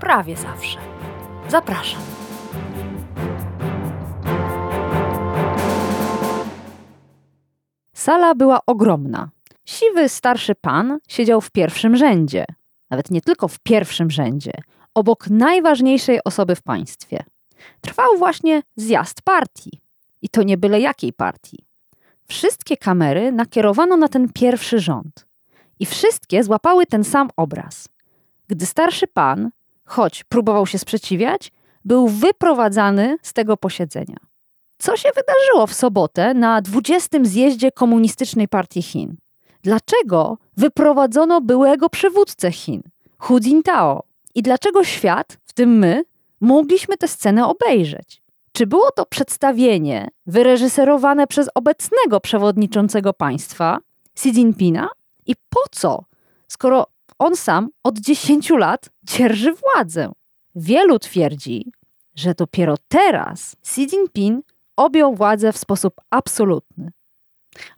prawie 0.00 0.36
zawsze. 0.36 0.78
Zapraszam. 1.48 2.02
Sala 7.94 8.34
była 8.34 8.60
ogromna. 8.66 9.30
Siwy 9.64 10.08
starszy 10.08 10.54
pan 10.54 10.98
siedział 11.08 11.40
w 11.40 11.50
pierwszym 11.50 11.96
rzędzie, 11.96 12.44
nawet 12.90 13.10
nie 13.10 13.20
tylko 13.20 13.48
w 13.48 13.58
pierwszym 13.58 14.10
rzędzie, 14.10 14.52
obok 14.94 15.30
najważniejszej 15.30 16.24
osoby 16.24 16.54
w 16.54 16.62
państwie. 16.62 17.24
Trwał 17.80 18.18
właśnie 18.18 18.62
zjazd 18.76 19.22
partii. 19.22 19.80
I 20.22 20.28
to 20.28 20.42
nie 20.42 20.56
byle 20.56 20.80
jakiej 20.80 21.12
partii. 21.12 21.64
Wszystkie 22.28 22.76
kamery 22.76 23.32
nakierowano 23.32 23.96
na 23.96 24.08
ten 24.08 24.32
pierwszy 24.32 24.80
rząd. 24.80 25.26
I 25.80 25.86
wszystkie 25.86 26.44
złapały 26.44 26.86
ten 26.86 27.04
sam 27.04 27.28
obraz. 27.36 27.88
Gdy 28.48 28.66
starszy 28.66 29.06
pan, 29.06 29.50
choć 29.88 30.24
próbował 30.24 30.66
się 30.66 30.78
sprzeciwiać, 30.78 31.52
był 31.84 32.08
wyprowadzany 32.08 33.16
z 33.22 33.32
tego 33.32 33.56
posiedzenia. 33.56 34.16
Co 34.78 34.96
się 34.96 35.08
wydarzyło 35.14 35.66
w 35.66 35.74
sobotę 35.74 36.34
na 36.34 36.62
20. 36.62 37.18
zjeździe 37.22 37.72
Komunistycznej 37.72 38.48
Partii 38.48 38.82
Chin? 38.82 39.16
Dlaczego 39.62 40.38
wyprowadzono 40.56 41.40
byłego 41.40 41.88
przywódcę 41.88 42.52
Chin, 42.52 42.82
Hu 43.18 43.40
Jintao? 43.40 44.02
I 44.34 44.42
dlaczego 44.42 44.84
świat, 44.84 45.38
w 45.44 45.52
tym 45.52 45.78
my, 45.78 46.04
mogliśmy 46.40 46.96
tę 46.96 47.08
scenę 47.08 47.46
obejrzeć? 47.46 48.22
Czy 48.52 48.66
było 48.66 48.90
to 48.90 49.06
przedstawienie 49.06 50.08
wyreżyserowane 50.26 51.26
przez 51.26 51.48
obecnego 51.54 52.20
przewodniczącego 52.20 53.12
państwa, 53.12 53.78
Xi 54.16 54.28
Jinpinga? 54.28 54.88
I 55.26 55.34
po 55.48 55.60
co, 55.70 56.04
skoro 56.48 56.86
on 57.18 57.36
sam 57.36 57.68
od 57.84 57.98
10 57.98 58.50
lat 58.50 58.88
dzierży 59.02 59.52
władzę? 59.54 60.12
Wielu 60.54 60.98
twierdzi, 60.98 61.72
że 62.14 62.34
dopiero 62.34 62.74
teraz 62.88 63.56
Xi 63.62 63.82
Jinping 63.82 64.46
objął 64.76 65.14
władzę 65.14 65.52
w 65.52 65.58
sposób 65.58 65.94
absolutny. 66.10 66.92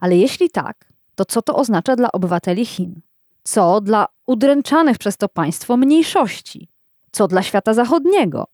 Ale 0.00 0.16
jeśli 0.16 0.50
tak, 0.50 0.92
to 1.14 1.24
co 1.24 1.42
to 1.42 1.56
oznacza 1.56 1.96
dla 1.96 2.12
obywateli 2.12 2.66
Chin? 2.66 3.00
Co 3.42 3.80
dla 3.80 4.06
udręczanych 4.26 4.98
przez 4.98 5.16
to 5.16 5.28
państwo 5.28 5.76
mniejszości? 5.76 6.68
Co 7.12 7.28
dla 7.28 7.42
świata 7.42 7.74
zachodniego? 7.74 8.46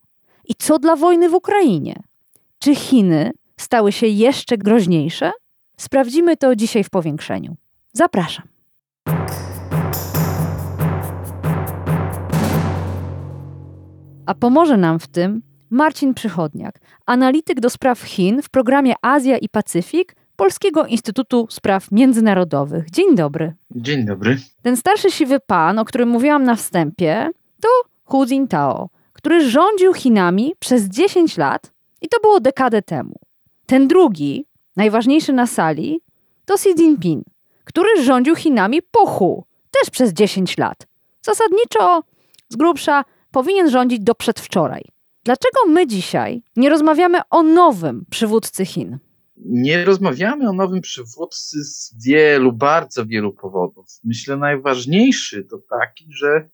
I 0.45 0.55
co 0.55 0.79
dla 0.79 0.95
wojny 0.95 1.29
w 1.29 1.33
Ukrainie? 1.33 2.03
Czy 2.59 2.75
Chiny 2.75 3.31
stały 3.57 3.91
się 3.91 4.07
jeszcze 4.07 4.57
groźniejsze? 4.57 5.31
Sprawdzimy 5.77 6.37
to 6.37 6.55
dzisiaj 6.55 6.83
w 6.83 6.89
powiększeniu. 6.89 7.55
Zapraszam. 7.93 8.47
A 14.27 14.35
pomoże 14.35 14.77
nam 14.77 14.99
w 14.99 15.07
tym 15.07 15.41
Marcin 15.69 16.13
Przychodniak, 16.13 16.79
analityk 17.05 17.59
do 17.59 17.69
spraw 17.69 18.01
Chin 18.01 18.41
w 18.41 18.49
programie 18.49 18.93
Azja 19.01 19.37
i 19.37 19.49
Pacyfik 19.49 20.15
Polskiego 20.35 20.85
Instytutu 20.85 21.47
Spraw 21.49 21.91
Międzynarodowych. 21.91 22.89
Dzień 22.89 23.15
dobry. 23.15 23.53
Dzień 23.75 24.05
dobry. 24.05 24.37
Ten 24.61 24.77
starszy 24.77 25.11
siwy 25.11 25.39
pan, 25.39 25.79
o 25.79 25.85
którym 25.85 26.09
mówiłam 26.09 26.43
na 26.43 26.55
wstępie, 26.55 27.29
to 27.61 27.67
Hu 28.03 28.25
Jintao, 28.25 28.89
który 29.13 29.49
rządził 29.49 29.93
Chinami 29.93 30.53
przez 30.59 30.83
10 30.83 31.37
lat 31.37 31.71
i 32.01 32.09
to 32.09 32.19
było 32.19 32.39
dekadę 32.39 32.81
temu. 32.81 33.15
Ten 33.65 33.87
drugi, 33.87 34.45
najważniejszy 34.75 35.33
na 35.33 35.47
sali, 35.47 36.01
to 36.45 36.53
Xi 36.53 36.69
Jinping, 36.69 37.23
który 37.63 38.03
rządził 38.03 38.35
Chinami 38.35 38.81
po 38.91 39.05
Hu, 39.05 39.45
też 39.71 39.89
przez 39.89 40.13
10 40.13 40.57
lat. 40.57 40.87
Zasadniczo, 41.21 42.03
z 42.49 42.55
grubsza, 42.55 43.03
powinien 43.31 43.69
rządzić 43.69 43.99
do 43.99 44.15
przedwczoraj. 44.15 44.83
Dlaczego 45.23 45.59
my 45.67 45.87
dzisiaj 45.87 46.43
nie 46.55 46.69
rozmawiamy 46.69 47.19
o 47.29 47.43
nowym 47.43 48.05
przywódcy 48.09 48.65
Chin? 48.65 48.97
Nie 49.37 49.85
rozmawiamy 49.85 50.49
o 50.49 50.53
nowym 50.53 50.81
przywódcy 50.81 51.63
z 51.63 52.05
wielu, 52.05 52.53
bardzo 52.53 53.05
wielu 53.05 53.33
powodów. 53.33 53.85
Myślę, 54.03 54.37
najważniejszy 54.37 55.43
to 55.43 55.57
taki, 55.69 56.05
że 56.09 56.49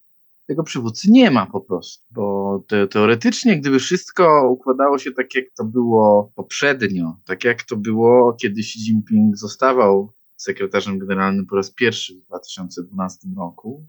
tego 0.47 0.63
przywódcy 0.63 1.11
nie 1.11 1.31
ma 1.31 1.45
po 1.45 1.61
prostu, 1.61 2.05
bo 2.11 2.59
te, 2.67 2.87
teoretycznie, 2.87 3.59
gdyby 3.59 3.79
wszystko 3.79 4.49
układało 4.49 4.97
się 4.97 5.11
tak, 5.11 5.35
jak 5.35 5.45
to 5.57 5.63
było 5.63 6.31
poprzednio, 6.35 7.17
tak 7.25 7.43
jak 7.43 7.63
to 7.63 7.75
było, 7.77 8.33
kiedy 8.33 8.59
Xi 8.59 8.79
Jinping 8.79 9.37
zostawał 9.37 10.13
sekretarzem 10.35 10.99
generalnym 10.99 11.45
po 11.45 11.55
raz 11.55 11.71
pierwszy 11.71 12.15
w 12.15 12.25
2012 12.27 13.27
roku, 13.37 13.85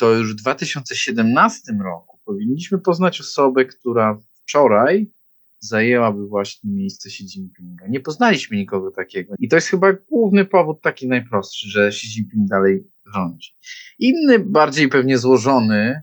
to 0.00 0.12
już 0.12 0.32
w 0.32 0.36
2017 0.36 1.72
roku 1.84 2.18
powinniśmy 2.24 2.78
poznać 2.78 3.20
osobę, 3.20 3.64
która 3.64 4.20
wczoraj 4.42 5.10
zajęłaby 5.58 6.26
właśnie 6.26 6.70
miejsce 6.70 7.08
Xi 7.08 7.24
Jinpinga. 7.24 7.86
Nie 7.88 8.00
poznaliśmy 8.00 8.56
nikogo 8.56 8.90
takiego. 8.90 9.34
I 9.38 9.48
to 9.48 9.56
jest 9.56 9.68
chyba 9.68 9.92
główny 9.92 10.44
powód, 10.44 10.80
taki 10.82 11.08
najprostszy, 11.08 11.68
że 11.68 11.86
Xi 11.86 12.06
Jinping 12.06 12.48
dalej 12.48 12.84
rządzi. 13.14 13.50
Inny, 13.98 14.38
bardziej 14.38 14.88
pewnie 14.88 15.18
złożony, 15.18 16.02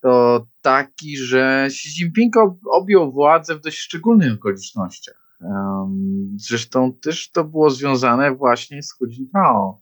to 0.00 0.46
taki, 0.62 1.16
że 1.16 1.64
Xi 1.66 1.88
Jinping 1.88 2.34
objął 2.72 3.12
władzę 3.12 3.54
w 3.54 3.60
dość 3.60 3.78
szczególnych 3.78 4.34
okolicznościach. 4.34 5.38
Zresztą 6.36 6.92
też 6.92 7.30
to 7.30 7.44
było 7.44 7.70
związane 7.70 8.34
właśnie 8.34 8.82
z 8.82 8.92
Hu 8.92 9.06
Jintao 9.06 9.80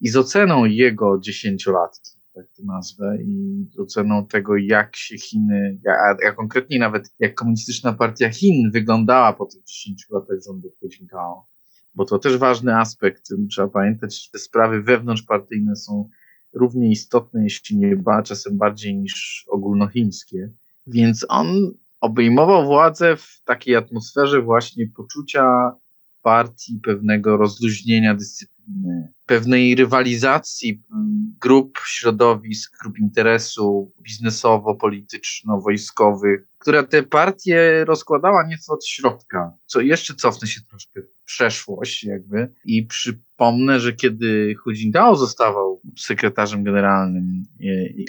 i 0.00 0.08
z 0.08 0.16
oceną 0.16 0.64
jego 0.64 1.18
dziesięciolatki 1.20 2.13
tak 2.34 2.46
to 2.56 2.62
nazwę, 2.64 3.18
i 3.22 3.66
oceną 3.78 4.26
tego, 4.26 4.56
jak 4.56 4.96
się 4.96 5.18
Chiny, 5.18 5.80
a, 5.88 6.28
a 6.28 6.32
konkretnie 6.32 6.78
nawet 6.78 7.14
jak 7.18 7.34
komunistyczna 7.34 7.92
partia 7.92 8.30
Chin 8.30 8.70
wyglądała 8.70 9.32
po 9.32 9.46
tych 9.46 9.64
10 9.64 10.06
latach 10.10 10.38
rządów 10.46 10.72
Hu 10.80 10.88
Jintao. 10.88 11.46
Bo 11.94 12.04
to 12.04 12.18
też 12.18 12.36
ważny 12.36 12.76
aspekt. 12.76 13.28
Trzeba 13.50 13.68
pamiętać, 13.68 14.24
że 14.24 14.30
te 14.30 14.38
sprawy 14.38 14.82
wewnątrzpartyjne 14.82 15.76
są 15.76 16.08
równie 16.52 16.90
istotne, 16.90 17.42
jeśli 17.42 17.76
nie 17.76 17.96
ba, 17.96 18.22
czasem 18.22 18.58
bardziej 18.58 18.96
niż 18.96 19.44
ogólnochińskie. 19.48 20.50
Więc 20.86 21.26
on 21.28 21.74
obejmował 22.00 22.64
władzę 22.66 23.16
w 23.16 23.42
takiej 23.44 23.76
atmosferze 23.76 24.42
właśnie 24.42 24.86
poczucia 24.96 25.72
partii, 26.24 26.80
pewnego 26.84 27.36
rozluźnienia 27.36 28.14
dyscypliny, 28.14 29.12
pewnej 29.26 29.74
rywalizacji 29.74 30.82
grup, 31.40 31.78
środowisk, 31.86 32.78
grup 32.82 32.98
interesu 32.98 33.92
biznesowo-polityczno-wojskowych, 34.02 36.46
która 36.58 36.82
te 36.82 37.02
partie 37.02 37.84
rozkładała 37.84 38.46
nieco 38.46 38.72
od 38.72 38.86
środka. 38.86 39.52
Co 39.66 39.80
jeszcze 39.80 40.14
cofnę 40.14 40.48
się 40.48 40.60
troszkę 40.62 41.02
w 41.02 41.24
przeszłość 41.24 42.04
jakby 42.04 42.52
i 42.64 42.86
przypomnę, 42.86 43.80
że 43.80 43.92
kiedy 43.92 44.54
Hu 44.54 44.70
Jintao 44.70 45.16
zostawał 45.16 45.80
sekretarzem 45.98 46.64
generalnym, 46.64 47.42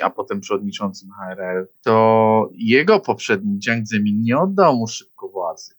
a 0.01 0.09
potem 0.09 0.39
przewodniczącym 0.39 1.09
HRL, 1.19 1.67
to 1.83 2.49
jego 2.53 2.99
poprzednik 2.99 3.63
Jiang 3.63 3.87
Zemin 3.87 4.21
nie 4.21 4.37
oddał 4.37 4.75
mu 4.75 4.87
szybko 4.87 5.29
władzy 5.29 5.75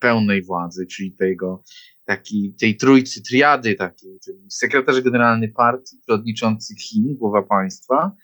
pełnej 0.00 0.42
władzy, 0.42 0.86
czyli 0.86 1.12
tego 1.12 1.62
taki, 2.04 2.54
tej 2.60 2.76
trójcy, 2.76 3.22
triady 3.22 3.74
takiej, 3.74 4.18
czyli 4.24 4.38
sekretarz 4.48 5.00
generalny 5.00 5.48
partii, 5.48 5.96
przewodniczący 6.06 6.74
Chin, 6.74 7.16
głowa 7.16 7.42
państwa 7.42 8.16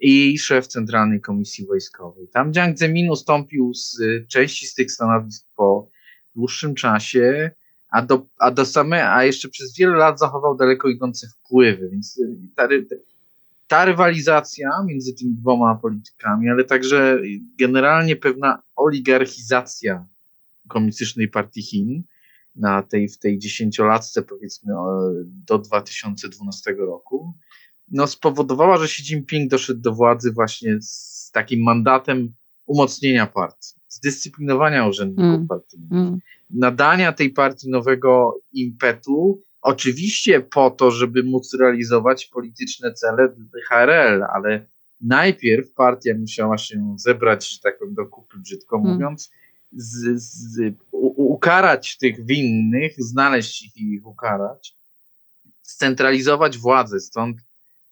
i 0.00 0.38
szef 0.38 0.66
Centralnej 0.66 1.20
Komisji 1.20 1.66
Wojskowej. 1.66 2.28
Tam 2.28 2.52
Jiang 2.52 2.78
Zemin 2.78 3.10
ustąpił 3.10 3.74
z 3.74 3.98
części 4.28 4.66
z 4.66 4.74
tych 4.74 4.92
stanowisk 4.92 5.46
po 5.56 5.88
dłuższym 6.36 6.74
czasie, 6.74 7.50
a, 7.90 8.02
do, 8.02 8.26
a, 8.38 8.50
do 8.50 8.66
same, 8.66 9.10
a 9.10 9.24
jeszcze 9.24 9.48
przez 9.48 9.76
wiele 9.76 9.96
lat 9.96 10.18
zachował 10.18 10.56
daleko 10.56 10.88
idące 10.88 11.26
wpływy, 11.28 11.88
więc 11.90 12.20
ta, 12.56 12.68
ta 13.68 13.84
rywalizacja 13.84 14.70
między 14.86 15.14
tymi 15.14 15.34
dwoma 15.34 15.74
politykami, 15.74 16.48
ale 16.50 16.64
także 16.64 17.20
generalnie 17.58 18.16
pewna 18.16 18.62
oligarchizacja 18.76 20.06
komunistycznej 20.72 21.28
partii 21.28 21.62
Chin, 21.62 22.02
na 22.56 22.82
tej, 22.82 23.08
w 23.08 23.18
tej 23.18 23.38
dziesięciolatce 23.38 24.22
powiedzmy 24.22 24.72
do 25.46 25.58
2012 25.58 26.72
roku, 26.78 27.34
no 27.90 28.06
spowodowała, 28.06 28.76
że 28.78 28.84
Xi 28.84 29.02
Jinping 29.02 29.50
doszedł 29.50 29.80
do 29.80 29.92
władzy 29.92 30.32
właśnie 30.32 30.78
z 30.80 31.30
takim 31.32 31.62
mandatem 31.62 32.32
umocnienia 32.66 33.26
partii, 33.26 33.74
zdyscyplinowania 33.88 34.86
urzędników 34.88 35.34
Mm. 35.34 35.46
partyjnych, 35.46 35.92
Mm. 35.92 36.18
nadania 36.50 37.12
tej 37.12 37.30
partii 37.30 37.70
nowego 37.70 38.40
impetu, 38.52 39.42
oczywiście 39.62 40.40
po 40.40 40.70
to, 40.70 40.90
żeby 40.90 41.22
móc 41.22 41.54
realizować 41.60 42.26
polityczne 42.26 42.92
cele 42.92 43.34
HRL, 43.68 44.22
ale 44.34 44.66
najpierw 45.00 45.72
partia 45.72 46.14
musiała 46.18 46.58
się 46.58 46.94
zebrać, 46.98 47.48
że 47.54 47.58
tak 47.62 47.78
powiem, 47.78 47.94
do 47.94 48.06
kupy, 48.06 48.38
brzydko 48.38 48.76
Mm. 48.78 48.92
mówiąc, 48.92 49.30
z, 49.76 50.22
z, 50.22 50.74
u, 50.90 51.32
ukarać 51.32 51.98
tych 51.98 52.26
winnych, 52.26 52.92
znaleźć 52.98 53.62
ich 53.62 53.76
i 53.76 53.94
ich 53.94 54.06
ukarać, 54.06 54.76
scentralizować 55.62 56.58
władzę, 56.58 57.00
stąd 57.00 57.36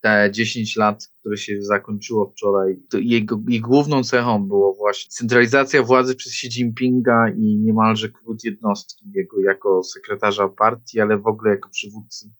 te 0.01 0.31
10 0.33 0.77
lat, 0.77 1.09
które 1.21 1.37
się 1.37 1.63
zakończyło 1.63 2.31
wczoraj, 2.31 2.77
to 2.91 2.99
jego, 2.99 3.43
jej 3.49 3.61
główną 3.61 4.05
cechą 4.05 4.49
było 4.49 4.75
właśnie 4.75 5.11
centralizacja 5.11 5.83
władzy 5.83 6.17
przez 6.17 6.33
Xi 6.33 6.47
Jinpinga 6.47 7.29
i 7.37 7.59
niemalże 7.59 8.09
kult 8.09 8.45
jednostki 8.45 9.05
jego 9.15 9.41
jako 9.41 9.83
sekretarza 9.83 10.49
partii, 10.49 11.01
ale 11.01 11.19
w 11.19 11.27
ogóle 11.27 11.51
jako 11.51 11.69
przywódcy 11.69 12.31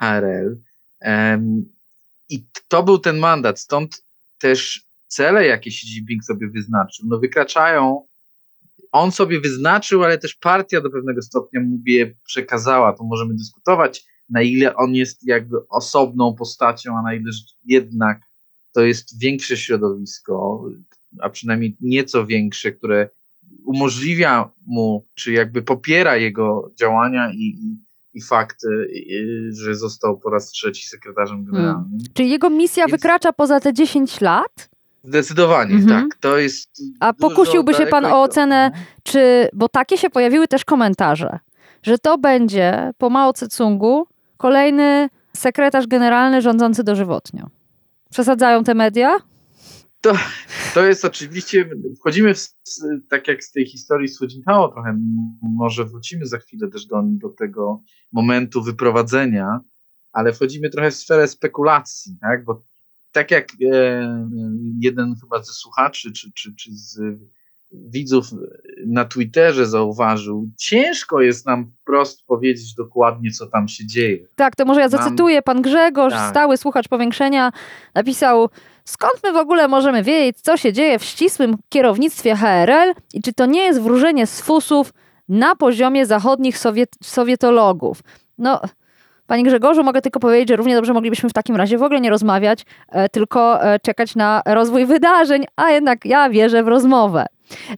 HRL. 0.00 0.60
Em, 1.00 1.64
I 2.28 2.46
to 2.68 2.82
był 2.82 2.98
ten 2.98 3.18
mandat, 3.18 3.60
stąd 3.60 4.04
też 4.38 4.86
cele, 5.06 5.46
jakie 5.46 5.70
Xi 5.70 5.86
Jinping 5.86 6.24
sobie 6.24 6.48
wyznaczył, 6.48 7.06
no 7.08 7.18
wykraczają 7.18 8.06
on 8.94 9.12
sobie 9.12 9.40
wyznaczył, 9.40 10.04
ale 10.04 10.18
też 10.18 10.34
partia 10.34 10.80
do 10.80 10.90
pewnego 10.90 11.22
stopnia 11.22 11.60
mu 11.60 11.78
je 11.86 12.14
przekazała. 12.24 12.92
To 12.92 13.04
możemy 13.04 13.34
dyskutować, 13.34 14.04
na 14.30 14.42
ile 14.42 14.76
on 14.76 14.94
jest 14.94 15.26
jakby 15.26 15.56
osobną 15.68 16.34
postacią, 16.34 16.98
a 16.98 17.02
na 17.02 17.14
ile 17.14 17.30
jednak 17.64 18.20
to 18.72 18.84
jest 18.84 19.20
większe 19.20 19.56
środowisko, 19.56 20.64
a 21.20 21.30
przynajmniej 21.30 21.76
nieco 21.80 22.26
większe, 22.26 22.72
które 22.72 23.08
umożliwia 23.64 24.50
mu, 24.66 25.06
czy 25.14 25.32
jakby 25.32 25.62
popiera 25.62 26.16
jego 26.16 26.72
działania 26.78 27.32
i, 27.32 27.42
i, 27.42 27.78
i 28.14 28.22
fakt, 28.22 28.64
y, 28.64 29.50
że 29.52 29.74
został 29.74 30.18
po 30.18 30.30
raz 30.30 30.50
trzeci 30.50 30.86
sekretarzem 30.86 31.44
generalnym. 31.44 31.98
Czyli 32.14 32.30
jego 32.30 32.50
misja 32.50 32.86
Więc- 32.86 32.92
wykracza 32.92 33.32
poza 33.32 33.60
te 33.60 33.72
10 33.72 34.20
lat? 34.20 34.73
Zdecydowanie, 35.04 35.74
Mhm. 35.74 36.02
tak. 36.02 36.18
To 36.20 36.38
jest. 36.38 36.82
A 37.00 37.12
pokusiłby 37.12 37.74
się 37.74 37.86
pan 37.86 38.04
o 38.04 38.22
ocenę, 38.22 38.70
czy, 39.02 39.48
bo 39.52 39.68
takie 39.68 39.98
się 39.98 40.10
pojawiły 40.10 40.48
też 40.48 40.64
komentarze, 40.64 41.38
że 41.82 41.98
to 41.98 42.18
będzie 42.18 42.92
po 42.98 43.10
Mao 43.10 43.32
Tse-tungu 43.32 44.02
kolejny 44.36 45.08
sekretarz 45.36 45.86
generalny 45.86 46.42
rządzący 46.42 46.84
dożywotnio. 46.84 47.50
Przesadzają 48.10 48.64
te 48.64 48.74
media? 48.74 49.18
To 50.74 50.84
jest 50.84 51.04
oczywiście, 51.04 51.70
wchodzimy 52.00 52.34
w, 52.34 52.48
tak 53.08 53.28
jak 53.28 53.44
z 53.44 53.52
tej 53.52 53.66
historii 53.66 54.08
z 54.08 54.18
trochę, 54.72 54.98
może 55.42 55.84
wrócimy 55.84 56.26
za 56.26 56.38
chwilę 56.38 56.68
też 56.68 56.86
do, 56.86 57.02
do 57.04 57.28
tego 57.28 57.82
momentu 58.12 58.62
wyprowadzenia, 58.62 59.60
ale 60.12 60.32
wchodzimy 60.32 60.70
trochę 60.70 60.90
w 60.90 60.94
sferę 60.94 61.28
spekulacji, 61.28 62.16
tak, 62.20 62.44
bo 62.44 62.62
tak 63.14 63.30
jak 63.30 63.48
e, 63.72 64.28
jeden 64.80 65.14
chyba 65.20 65.42
ze 65.42 65.52
słuchaczy, 65.52 66.12
czy, 66.12 66.32
czy, 66.34 66.54
czy 66.56 66.70
z 66.72 67.00
widzów 67.72 68.26
na 68.86 69.04
Twitterze 69.04 69.66
zauważył, 69.66 70.48
ciężko 70.58 71.20
jest 71.20 71.46
nam 71.46 71.66
wprost 71.66 72.26
powiedzieć 72.26 72.74
dokładnie, 72.74 73.30
co 73.30 73.46
tam 73.46 73.68
się 73.68 73.86
dzieje. 73.86 74.26
Tak, 74.34 74.56
to 74.56 74.64
może 74.64 74.80
ja 74.80 74.88
zacytuję. 74.88 75.42
Pan 75.42 75.62
Grzegorz, 75.62 76.12
Tak. 76.12 76.30
stały 76.30 76.56
słuchacz 76.56 76.88
powiększenia, 76.88 77.52
napisał: 77.94 78.48
Skąd 78.84 79.14
my 79.24 79.32
w 79.32 79.36
ogóle 79.36 79.68
możemy 79.68 80.02
wiedzieć, 80.02 80.40
co 80.40 80.56
się 80.56 80.72
dzieje 80.72 80.98
w 80.98 81.04
ścisłym 81.04 81.56
kierownictwie 81.68 82.36
HRL 82.36 82.92
i 83.14 83.22
czy 83.22 83.32
to 83.32 83.46
nie 83.46 83.60
jest 83.60 83.80
wróżenie 83.80 84.26
z 84.26 84.40
fusów 84.40 84.92
na 85.28 85.56
poziomie 85.56 86.06
zachodnich 86.06 86.58
sowiet 86.58 86.90
sowietologów? 87.02 88.00
No. 88.38 88.60
Panie 89.26 89.42
Grzegorzu, 89.42 89.84
mogę 89.84 90.02
tylko 90.02 90.20
powiedzieć, 90.20 90.48
że 90.48 90.56
równie 90.56 90.74
dobrze 90.74 90.92
moglibyśmy 90.92 91.28
w 91.28 91.32
takim 91.32 91.56
razie 91.56 91.78
w 91.78 91.82
ogóle 91.82 92.00
nie 92.00 92.10
rozmawiać, 92.10 92.64
e, 92.88 93.08
tylko 93.08 93.62
e, 93.64 93.80
czekać 93.80 94.14
na 94.16 94.42
rozwój 94.46 94.86
wydarzeń, 94.86 95.44
a 95.56 95.70
jednak 95.70 96.04
ja 96.04 96.30
wierzę 96.30 96.62
w 96.62 96.68
rozmowę. 96.68 97.26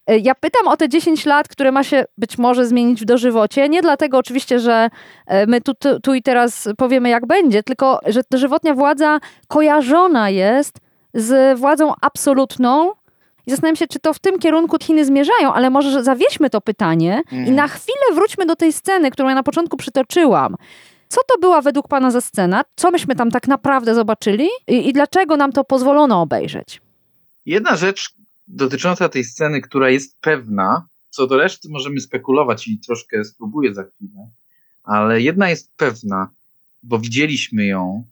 E, 0.06 0.18
Ja 0.18 0.34
pytam 0.34 0.68
o 0.68 0.76
te 0.76 0.88
10 0.88 1.26
lat, 1.26 1.48
które 1.48 1.72
ma 1.72 1.84
się 1.84 2.04
być 2.18 2.38
może 2.38 2.66
zmienić 2.66 3.00
w 3.02 3.04
dożywocie. 3.04 3.68
Nie 3.68 3.82
dlatego 3.82 4.18
oczywiście, 4.18 4.58
że 4.60 4.88
my 5.46 5.60
tu, 5.60 5.74
tu, 5.74 6.00
tu 6.00 6.14
i 6.14 6.22
teraz 6.22 6.68
powiemy, 6.78 7.08
jak 7.08 7.26
będzie, 7.26 7.62
tylko 7.62 8.00
że 8.06 8.20
dożywotnia 8.30 8.74
władza 8.74 9.18
kojarzona 9.48 10.30
jest 10.30 10.78
z 11.14 11.58
władzą 11.58 11.92
absolutną. 12.00 12.92
I 13.46 13.50
zastanawiam 13.50 13.76
się, 13.76 13.86
czy 13.86 13.98
to 13.98 14.12
w 14.12 14.18
tym 14.18 14.38
kierunku 14.38 14.76
Chiny 14.82 15.04
zmierzają, 15.04 15.52
ale 15.54 15.70
może 15.70 15.90
że 15.90 16.02
zawieźmy 16.02 16.50
to 16.50 16.60
pytanie 16.60 17.22
i 17.32 17.36
Mhm. 17.36 17.54
na 17.56 17.68
chwilę 17.68 18.14
wróćmy 18.14 18.46
do 18.46 18.56
tej 18.56 18.72
sceny, 18.72 19.10
którą 19.10 19.28
ja 19.28 19.34
na 19.34 19.42
początku 19.42 19.76
przytoczyłam. 19.76 20.54
Co 21.08 21.20
to 21.28 21.38
była 21.40 21.62
według 21.62 21.88
Pana 21.88 22.10
za 22.10 22.20
scena? 22.20 22.62
Co 22.76 22.90
myśmy 22.90 23.14
tam 23.14 23.30
tak 23.30 23.48
naprawdę 23.48 23.94
zobaczyli 23.94 24.48
i, 24.68 24.88
i 24.88 24.92
dlaczego 24.92 25.36
nam 25.36 25.52
to 25.52 25.64
pozwolono 25.64 26.22
obejrzeć? 26.22 26.80
Jedna 27.46 27.76
rzecz 27.76 28.14
dotycząca 28.48 29.08
tej 29.08 29.24
sceny, 29.24 29.60
która 29.60 29.90
jest 29.90 30.20
pewna, 30.20 30.86
co 31.10 31.26
do 31.26 31.36
reszty 31.36 31.68
możemy 31.68 32.00
spekulować 32.00 32.68
i 32.68 32.78
troszkę 32.78 33.24
spróbuję 33.24 33.74
za 33.74 33.84
chwilę, 33.84 34.30
ale 34.84 35.20
jedna 35.20 35.50
jest 35.50 35.72
pewna, 35.76 36.30
bo 36.82 36.98
widzieliśmy 36.98 37.66
ją, 37.66 38.04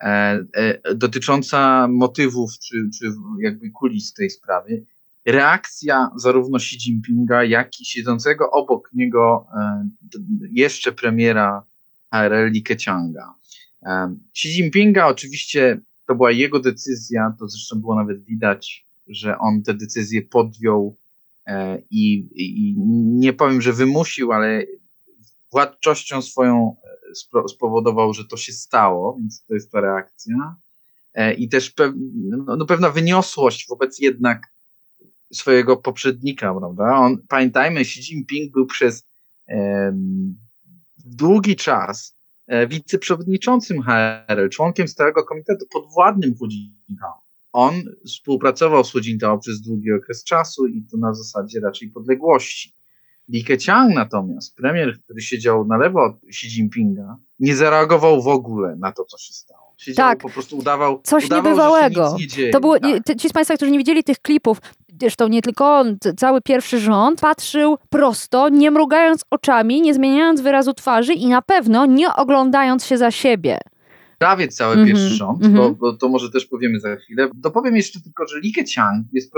e, 0.00 0.06
e, 0.54 0.94
dotycząca 0.94 1.88
motywów 1.88 2.50
czy, 2.58 2.88
czy 2.98 3.12
jakby 3.40 3.70
kulis 3.70 4.14
tej 4.14 4.30
sprawy. 4.30 4.84
Reakcja 5.26 6.10
zarówno 6.16 6.56
Xi 6.56 6.76
Jinpinga, 6.76 7.44
jak 7.44 7.80
i 7.80 7.84
siedzącego 7.84 8.50
obok 8.50 8.90
niego 8.92 9.46
e, 9.56 9.88
jeszcze 10.52 10.92
premiera 10.92 11.69
Keqianga. 12.62 13.34
E, 13.82 14.14
Xi 14.34 14.48
Jinpinga 14.48 15.06
oczywiście 15.06 15.80
to 16.06 16.14
była 16.14 16.30
jego 16.30 16.60
decyzja, 16.60 17.34
to 17.38 17.48
zresztą 17.48 17.80
było 17.80 17.94
nawet 17.94 18.24
widać, 18.24 18.86
że 19.06 19.38
on 19.38 19.62
tę 19.62 19.74
decyzję 19.74 20.22
podjął 20.22 20.96
e, 21.46 21.82
i, 21.90 22.28
i 22.34 22.74
nie 23.04 23.32
powiem, 23.32 23.62
że 23.62 23.72
wymusił, 23.72 24.32
ale 24.32 24.66
władczością 25.52 26.22
swoją 26.22 26.76
e, 27.34 27.48
spowodował, 27.48 28.14
że 28.14 28.24
to 28.24 28.36
się 28.36 28.52
stało, 28.52 29.16
więc 29.18 29.44
to 29.44 29.54
jest 29.54 29.72
ta 29.72 29.80
reakcja. 29.80 30.56
E, 31.14 31.34
I 31.34 31.48
też 31.48 31.74
no, 32.14 32.56
no, 32.56 32.66
pewna 32.66 32.90
wyniosłość 32.90 33.68
wobec 33.68 33.98
jednak 33.98 34.52
swojego 35.32 35.76
poprzednika, 35.76 36.54
prawda? 36.54 36.96
On, 36.96 37.18
pamiętajmy, 37.28 37.80
Xi 37.80 38.00
Jinping 38.00 38.52
był 38.52 38.66
przez 38.66 39.10
długi 41.04 41.56
czas 41.56 42.16
e, 42.46 42.66
wiceprzewodniczącym 42.66 43.82
HRL, 43.82 44.48
członkiem 44.48 44.88
Stałego 44.88 45.24
Komitetu 45.24 45.66
podwładnym 45.72 46.34
Hu 46.38 46.46
Jintao. 46.46 47.20
On 47.52 47.74
współpracował 48.06 48.84
z 48.84 48.92
Hu 48.92 48.98
Jintao 49.00 49.38
przez 49.38 49.60
długi 49.60 49.92
okres 49.92 50.24
czasu 50.24 50.66
i 50.66 50.82
to 50.90 50.96
na 50.96 51.14
zasadzie 51.14 51.60
raczej 51.60 51.88
podległości. 51.88 52.74
Li 53.28 53.44
Keqiang 53.44 53.94
natomiast, 53.94 54.56
premier, 54.56 55.00
który 55.04 55.20
siedział 55.20 55.66
na 55.66 55.76
lewo 55.76 56.04
od 56.04 56.24
Xi 56.28 56.46
Jinpinga, 56.46 57.16
nie 57.38 57.56
zareagował 57.56 58.22
w 58.22 58.28
ogóle 58.28 58.76
na 58.76 58.92
to, 58.92 59.04
co 59.04 59.18
się 59.18 59.32
stało. 59.32 59.74
Siedział, 59.76 60.08
Tak. 60.08 60.18
po 60.18 60.30
prostu 60.30 60.58
udawał, 60.58 61.00
Coś 61.04 61.26
udawał 61.26 61.44
niebywałego. 61.44 62.16
Nie 62.18 62.26
dzieje. 62.26 62.50
To 62.52 62.60
było, 62.60 62.80
tak. 62.80 63.16
ci 63.18 63.28
z 63.28 63.32
Państwa, 63.32 63.56
którzy 63.56 63.70
nie 63.70 63.78
widzieli 63.78 64.04
tych 64.04 64.18
klipów, 64.18 64.60
zresztą 65.00 65.28
nie 65.28 65.42
tylko 65.42 65.78
on, 65.78 65.98
cały 66.16 66.40
pierwszy 66.40 66.78
rząd, 66.78 67.20
patrzył 67.20 67.78
prosto, 67.90 68.48
nie 68.48 68.70
mrugając 68.70 69.24
oczami, 69.30 69.80
nie 69.80 69.94
zmieniając 69.94 70.40
wyrazu 70.40 70.74
twarzy 70.74 71.12
i 71.12 71.26
na 71.28 71.42
pewno 71.42 71.86
nie 71.86 72.14
oglądając 72.14 72.84
się 72.86 72.98
za 72.98 73.10
siebie. 73.10 73.58
prawie 74.18 74.48
cały 74.48 74.70
Mhm, 74.72 74.88
pierwszy 74.88 75.14
rząd, 75.14 75.44
mhm. 75.44 75.54
bo, 75.54 75.70
bo 75.74 75.92
to 75.96 76.08
może 76.08 76.30
też 76.30 76.46
powiemy 76.46 76.80
za 76.80 76.96
chwilę. 76.96 77.30
Dopowiem 77.34 77.76
jeszcze 77.76 78.00
tylko, 78.00 78.26
że 78.26 78.38
Li 78.40 78.52
Keqiang 78.52 79.06
jest, 79.12 79.32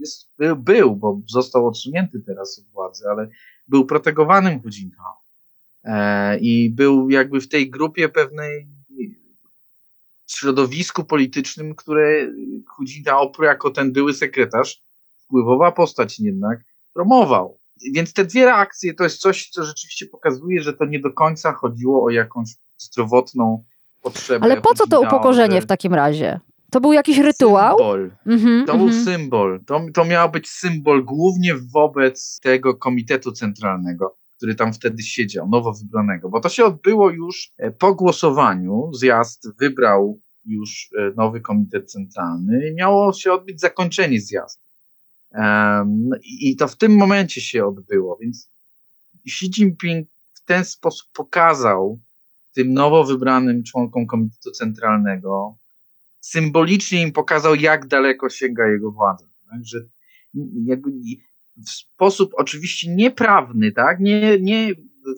jest, 0.00 0.30
był- 0.38 0.56
był, 0.56 0.96
bo 0.96 1.20
został 1.28 1.66
odsunięty 1.66 2.20
teraz 2.26 2.58
od 2.58 2.72
władzy, 2.72 3.04
ale 3.10 3.28
był 3.68 3.86
protegowanym 3.86 4.60
Hu 4.62 4.68
Jintao. 4.68 5.14
E, 5.84 6.38
I 6.38 6.70
był 6.70 7.10
jakby 7.10 7.40
w 7.40 7.48
tej 7.48 7.70
grupie 7.70 8.08
pewnej 8.08 8.66
środowisku 10.26 11.04
politycznym, 11.04 11.74
które 11.74 12.26
Hu 12.68 12.84
Jintao 12.84 13.32
jako 13.42 13.70
ten 13.70 13.92
były 13.92 14.14
sekretarz, 14.14 14.82
wpływowa 15.26 15.72
postać 15.72 16.20
jednak, 16.20 16.58
promował. 16.94 17.58
Więc 17.94 18.12
te 18.12 18.24
dwie 18.24 18.44
reakcje 18.44 18.94
to 18.94 19.04
jest 19.04 19.18
coś, 19.18 19.48
co 19.48 19.64
rzeczywiście 19.64 20.06
pokazuje, 20.06 20.62
że 20.62 20.72
to 20.72 20.84
nie 20.84 21.00
do 21.00 21.12
końca 21.12 21.52
chodziło 21.52 22.04
o 22.04 22.10
jakąś 22.10 22.48
zdrowotną 22.78 23.64
potrzebę. 24.02 24.44
Ale 24.44 24.60
po 24.60 24.74
co 24.74 24.86
to 24.86 25.00
upokorzenie 25.00 25.60
w 25.60 25.66
takim 25.66 25.94
razie? 25.94 26.40
To 26.70 26.80
był 26.80 26.92
jakiś 26.92 27.18
rytuał? 27.18 27.76
Symbol. 27.78 28.10
Mhm, 28.26 28.66
To 28.66 28.76
był 28.76 28.86
mhm. 28.86 29.04
symbol. 29.04 29.60
To, 29.66 29.80
to 29.94 30.04
miał 30.04 30.30
być 30.30 30.48
symbol 30.48 31.04
głównie 31.04 31.54
wobec 31.74 32.38
tego 32.42 32.74
komitetu 32.74 33.32
centralnego, 33.32 34.16
który 34.36 34.54
tam 34.54 34.72
wtedy 34.72 35.02
siedział, 35.02 35.48
nowo 35.48 35.72
wybranego, 35.72 36.28
bo 36.28 36.40
to 36.40 36.48
się 36.48 36.64
odbyło 36.64 37.10
już 37.10 37.52
e, 37.58 37.70
po 37.70 37.94
głosowaniu. 37.94 38.90
Zjazd 38.92 39.48
wybrał 39.60 40.20
już 40.44 40.88
e, 40.98 41.12
nowy 41.16 41.40
komitet 41.40 41.92
centralny 41.92 42.68
i 42.70 42.74
miało 42.74 43.12
się 43.12 43.32
odbyć 43.32 43.60
zakończenie 43.60 44.20
zjazdu. 44.20 44.65
I 46.24 46.56
to 46.56 46.68
w 46.68 46.76
tym 46.76 46.96
momencie 46.96 47.40
się 47.40 47.66
odbyło, 47.66 48.18
więc 48.20 48.50
Xi 49.26 49.46
Jinping 49.46 50.08
w 50.34 50.44
ten 50.44 50.64
sposób 50.64 51.08
pokazał 51.12 52.00
tym 52.54 52.72
nowo 52.72 53.04
wybranym 53.04 53.62
członkom 53.62 54.06
Komitetu 54.06 54.50
Centralnego, 54.50 55.58
symbolicznie 56.20 57.02
im 57.02 57.12
pokazał, 57.12 57.54
jak 57.54 57.86
daleko 57.86 58.28
sięga 58.28 58.68
jego 58.68 58.92
władza. 58.92 59.26
Tak? 59.50 59.60
Że 59.64 59.78
w 61.66 61.70
sposób 61.70 62.32
oczywiście 62.36 62.94
nieprawny, 62.94 63.72
tak? 63.72 64.00
nie, 64.00 64.40
nie 64.40 64.74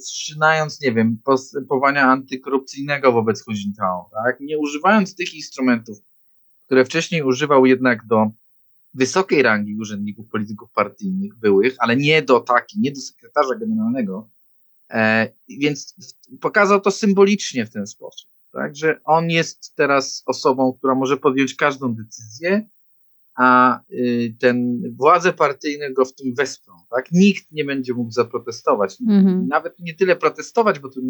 wszczynając, 0.06 0.80
nie 0.80 0.92
wiem, 0.92 1.18
postępowania 1.24 2.02
antykorupcyjnego 2.02 3.12
wobec 3.12 3.44
Hu 3.44 3.52
Jintao, 3.52 4.10
tak? 4.24 4.40
nie 4.40 4.58
używając 4.58 5.14
tych 5.14 5.34
instrumentów, 5.34 5.98
które 6.66 6.84
wcześniej 6.84 7.22
używał 7.22 7.66
jednak 7.66 8.06
do 8.06 8.30
wysokiej 8.98 9.42
rangi 9.42 9.76
urzędników, 9.76 10.28
polityków 10.28 10.70
partyjnych 10.70 11.34
byłych, 11.38 11.76
ale 11.78 11.96
nie 11.96 12.22
do 12.22 12.40
takiej, 12.40 12.80
nie 12.80 12.92
do 12.92 13.00
sekretarza 13.00 13.54
generalnego, 13.54 14.30
e, 14.90 15.32
więc 15.48 15.94
pokazał 16.40 16.80
to 16.80 16.90
symbolicznie 16.90 17.66
w 17.66 17.70
ten 17.70 17.86
sposób, 17.86 18.30
tak, 18.52 18.76
że 18.76 19.00
on 19.04 19.30
jest 19.30 19.74
teraz 19.74 20.22
osobą, 20.26 20.72
która 20.72 20.94
może 20.94 21.16
podjąć 21.16 21.54
każdą 21.54 21.94
decyzję, 21.94 22.68
a 23.38 23.80
y, 23.92 24.34
ten 24.40 24.82
władze 24.96 25.32
partyjne 25.32 25.92
go 25.92 26.04
w 26.04 26.14
tym 26.14 26.34
wesprą. 26.34 26.74
Tak? 26.90 27.08
Nikt 27.12 27.52
nie 27.52 27.64
będzie 27.64 27.94
mógł 27.94 28.10
zaprotestować. 28.10 28.96
Mhm. 29.08 29.48
Nawet 29.48 29.80
nie 29.80 29.94
tyle 29.94 30.16
protestować, 30.16 30.78
bo 30.78 30.88
to, 30.88 31.00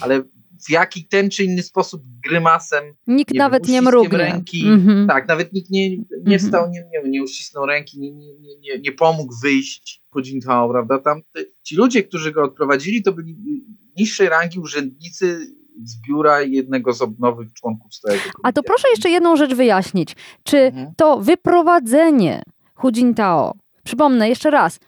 ale 0.00 0.22
w 0.66 0.70
jaki 0.70 1.08
ten 1.08 1.30
czy 1.30 1.44
inny 1.44 1.62
sposób 1.62 2.02
grymasem. 2.24 2.84
Nikt 3.06 3.34
nie 3.34 3.38
nawet 3.38 3.68
nie 3.68 3.82
mrugnie. 3.82 4.18
Ręki, 4.18 4.66
mhm. 4.66 5.06
Tak, 5.06 5.28
nawet 5.28 5.52
nikt 5.52 5.70
nie, 5.70 5.90
nie 5.96 6.04
mhm. 6.18 6.40
stał, 6.40 6.70
nie, 6.70 6.84
nie, 6.92 7.10
nie 7.10 7.22
uścisnął 7.22 7.66
ręki, 7.66 8.00
nie, 8.00 8.12
nie, 8.12 8.32
nie, 8.60 8.78
nie 8.80 8.92
pomógł 8.92 9.34
wyjść 9.42 10.02
po 10.10 10.22
Jintao, 10.22 10.70
prawda? 10.70 10.98
Tam, 10.98 11.22
ci 11.62 11.76
ludzie, 11.76 12.02
którzy 12.02 12.32
go 12.32 12.44
odprowadzili, 12.44 13.02
to 13.02 13.12
byli 13.12 13.36
niższej 13.98 14.28
rangi 14.28 14.58
urzędnicy 14.58 15.55
z 15.84 16.00
biura 16.00 16.42
jednego 16.42 16.92
z 16.92 17.18
nowych 17.18 17.52
członków 17.52 17.94
stałego 17.94 18.20
komitetu. 18.22 18.40
A 18.42 18.52
to 18.52 18.62
proszę 18.62 18.88
jeszcze 18.90 19.10
jedną 19.10 19.36
rzecz 19.36 19.54
wyjaśnić. 19.54 20.16
Czy 20.42 20.58
mhm. 20.58 20.92
to 20.96 21.18
wyprowadzenie 21.18 22.42
Hu 22.74 22.92
Jintao, 22.92 23.54
przypomnę 23.84 24.28
jeszcze 24.28 24.50
raz, 24.50 24.78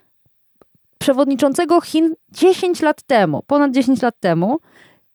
przewodniczącego 0.99 1.81
Chin 1.81 2.15
10 2.31 2.81
lat 2.81 3.03
temu, 3.03 3.43
ponad 3.47 3.71
10 3.71 4.01
lat 4.01 4.19
temu, 4.19 4.59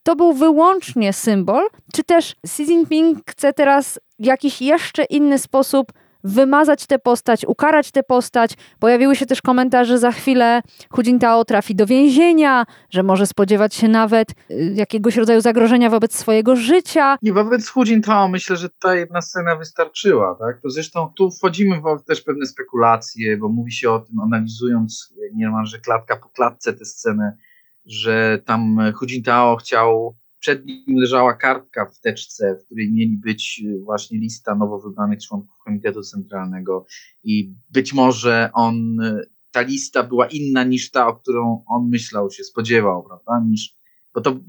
to 0.03 0.15
był 0.15 0.33
wyłącznie 0.33 1.13
symbol, 1.13 1.67
czy 1.93 2.03
też 2.03 2.35
Xi 2.43 2.63
Jinping 2.63 3.31
chce 3.31 3.53
teraz 3.53 3.99
w 4.19 4.25
jakiś 4.25 4.61
jeszcze 4.61 5.03
inny 5.03 5.39
sposób 5.39 5.91
wymazać 6.25 6.87
tę 6.87 6.99
postać, 6.99 7.45
ukarać 7.45 7.91
tę 7.91 8.03
postać. 8.03 8.53
Pojawiły 8.79 9.15
się 9.15 9.25
też 9.25 9.41
komentarze, 9.41 9.93
że 9.93 9.99
za 9.99 10.11
chwilę 10.11 10.61
Hu 10.89 11.01
Jintao 11.01 11.45
trafi 11.45 11.75
do 11.75 11.85
więzienia, 11.85 12.65
że 12.89 13.03
może 13.03 13.27
spodziewać 13.27 13.75
się 13.75 13.87
nawet 13.87 14.31
y, 14.51 14.73
jakiegoś 14.75 15.15
rodzaju 15.15 15.41
zagrożenia 15.41 15.89
wobec 15.89 16.15
swojego 16.15 16.55
życia. 16.55 17.17
Nie, 17.21 17.33
wobec 17.33 17.69
Hu 17.69 17.83
Jintao 17.83 18.27
myślę, 18.27 18.55
że 18.55 18.69
ta 18.69 18.95
jedna 18.95 19.21
scena 19.21 19.55
wystarczyła. 19.55 20.35
Tak? 20.39 20.61
To 20.61 20.69
zresztą 20.69 21.11
tu 21.17 21.31
wchodzimy 21.31 21.81
w 21.81 22.03
też 22.07 22.21
pewne 22.21 22.45
spekulacje, 22.45 23.37
bo 23.37 23.49
mówi 23.49 23.71
się 23.71 23.91
o 23.91 23.99
tym, 23.99 24.19
analizując 24.19 25.13
niemalże 25.33 25.79
klatka 25.79 26.15
po 26.15 26.29
klatce 26.29 26.73
tę 26.73 26.85
scenę, 26.85 27.37
że 27.85 28.39
tam 28.45 28.77
Hu 28.95 29.05
Jintao 29.05 29.55
chciał 29.55 30.15
przed 30.39 30.65
nim 30.65 30.83
leżała 30.87 31.33
kartka 31.33 31.85
w 31.85 31.99
teczce, 31.99 32.55
w 32.55 32.65
której 32.65 32.91
mieli 32.91 33.17
być 33.17 33.61
y, 33.65 33.79
właśnie 33.83 34.19
lista 34.19 34.55
nowo 34.55 34.79
wybranych 34.79 35.19
członków 35.19 35.57
Komitetu 35.65 36.01
Centralnego. 36.01 36.85
I 37.23 37.53
być 37.69 37.93
może 37.93 38.49
on, 38.53 39.01
y, 39.01 39.29
ta 39.51 39.61
lista 39.61 40.03
była 40.03 40.27
inna 40.27 40.63
niż 40.63 40.91
ta, 40.91 41.07
o 41.07 41.15
którą 41.15 41.63
on 41.67 41.89
myślał, 41.89 42.31
się 42.31 42.43
spodziewał, 42.43 43.03
prawda, 43.03 43.47
niż, 43.49 43.75
bo 44.13 44.21
to 44.21 44.39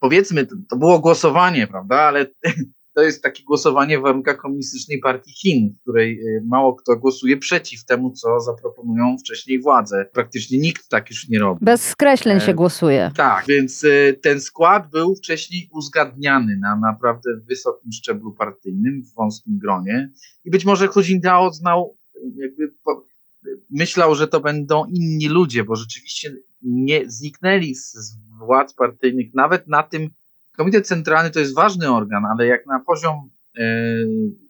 powiedzmy, 0.00 0.46
to, 0.46 0.56
to 0.68 0.76
było 0.76 0.98
głosowanie, 0.98 1.66
prawda, 1.66 1.96
ale 1.96 2.26
to 2.96 3.02
jest 3.02 3.22
takie 3.22 3.44
głosowanie 3.44 3.98
w 3.98 4.02
warunkach 4.02 4.36
Komunistycznej 4.36 4.98
Partii 4.98 5.32
Chin, 5.32 5.74
w 5.74 5.82
której 5.82 6.20
y, 6.20 6.42
mało 6.46 6.74
kto 6.74 6.96
głosuje 6.96 7.36
przeciw 7.36 7.84
temu, 7.84 8.10
co 8.10 8.40
zaproponują 8.40 9.16
wcześniej 9.18 9.60
władze. 9.60 10.06
Praktycznie 10.12 10.58
nikt 10.58 10.88
tak 10.88 11.10
już 11.10 11.28
nie 11.28 11.38
robi. 11.38 11.64
Bez 11.64 11.82
skreśleń 11.82 12.40
się 12.40 12.52
e, 12.52 12.54
głosuje. 12.54 13.10
Tak, 13.16 13.44
więc 13.48 13.84
y, 13.84 14.18
ten 14.22 14.40
skład 14.40 14.90
był 14.90 15.16
wcześniej 15.16 15.68
uzgadniany 15.72 16.58
na 16.60 16.76
naprawdę 16.76 17.30
wysokim 17.48 17.92
szczeblu 17.92 18.32
partyjnym, 18.32 19.02
w 19.02 19.14
wąskim 19.14 19.58
gronie 19.58 20.12
i 20.44 20.50
być 20.50 20.64
może 20.64 20.86
Hu 20.86 21.00
Jintao 21.00 21.52
znał, 21.52 21.96
jakby 22.36 22.72
po, 22.84 23.04
myślał, 23.70 24.14
że 24.14 24.28
to 24.28 24.40
będą 24.40 24.84
inni 24.84 25.28
ludzie, 25.28 25.64
bo 25.64 25.76
rzeczywiście 25.76 26.36
nie 26.62 27.10
zniknęli 27.10 27.74
z, 27.74 27.92
z 27.92 28.16
władz 28.38 28.74
partyjnych 28.74 29.34
nawet 29.34 29.68
na 29.68 29.82
tym 29.82 30.10
Komitet 30.56 30.86
Centralny 30.86 31.30
to 31.30 31.40
jest 31.40 31.54
ważny 31.54 31.92
organ, 31.92 32.24
ale 32.24 32.46
jak 32.46 32.66
na 32.66 32.80
poziom 32.80 33.30
e, 33.58 33.62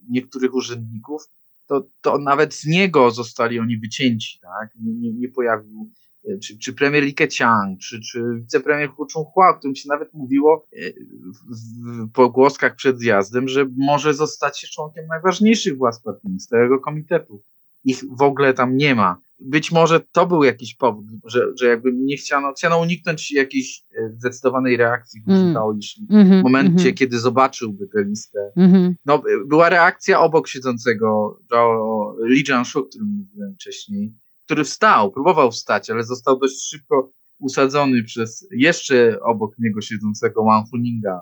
niektórych 0.08 0.54
urzędników, 0.54 1.22
to, 1.66 1.86
to 2.00 2.18
nawet 2.18 2.54
z 2.54 2.66
niego 2.66 3.10
zostali 3.10 3.60
oni 3.60 3.78
wycięci, 3.78 4.38
tak? 4.40 4.70
Nie, 4.80 5.12
nie, 5.12 5.28
pojawił 5.28 5.90
e, 6.28 6.38
czy, 6.38 6.58
czy 6.58 6.72
premier 6.72 7.04
Li 7.04 7.14
Keqiang, 7.14 7.78
czy, 7.80 8.00
czy 8.00 8.22
wicepremier 8.40 8.90
Hu 8.90 9.06
Chung-hua, 9.06 9.50
o 9.50 9.54
którym 9.58 9.76
się 9.76 9.88
nawet 9.88 10.14
mówiło 10.14 10.66
e, 10.72 10.76
w, 10.92 12.12
pogłoskach 12.12 12.76
przed 12.76 12.98
zjazdem, 12.98 13.48
że 13.48 13.66
może 13.76 14.14
zostać 14.14 14.60
się 14.60 14.68
członkiem 14.68 15.06
najważniejszych 15.06 15.76
władz 15.76 16.00
partyjnych, 16.00 16.42
tego 16.50 16.80
komitetu. 16.80 17.42
Ich 17.84 18.04
w 18.10 18.22
ogóle 18.22 18.54
tam 18.54 18.76
nie 18.76 18.94
ma 18.94 19.20
być 19.38 19.72
może 19.72 20.00
to 20.12 20.26
był 20.26 20.44
jakiś 20.44 20.74
powód, 20.74 21.06
że, 21.24 21.46
że 21.60 21.66
jakby 21.66 21.92
nie 21.92 22.16
chciano, 22.16 22.52
chciano 22.52 22.78
uniknąć 22.78 23.32
jakiejś 23.32 23.84
e, 23.98 24.10
zdecydowanej 24.18 24.76
reakcji 24.76 25.22
mm. 25.28 25.54
jeśli 25.76 26.06
mm 26.10 26.40
w 26.40 26.42
momencie, 26.42 26.82
mm 26.82 26.94
-hmm. 26.94 26.94
kiedy 26.94 27.18
zobaczyłby 27.18 27.88
tę 27.88 28.04
listę. 28.04 28.38
Mm 28.56 28.72
-hmm. 28.72 28.94
No, 29.06 29.22
była 29.46 29.68
reakcja 29.68 30.20
obok 30.20 30.48
siedzącego 30.48 31.38
Zhao, 31.50 32.16
Li 32.24 32.44
Jianshu, 32.44 32.78
o 32.78 32.82
którym 32.82 33.08
mówiłem 33.08 33.54
wcześniej, 33.54 34.12
który 34.44 34.64
wstał, 34.64 35.12
próbował 35.12 35.50
wstać, 35.50 35.90
ale 35.90 36.04
został 36.04 36.38
dość 36.38 36.70
szybko 36.70 37.10
usadzony 37.38 38.02
przez 38.02 38.48
jeszcze 38.50 39.20
obok 39.20 39.58
niego 39.58 39.80
siedzącego 39.80 40.44
Wang 40.44 40.70
Huninga, 40.70 41.20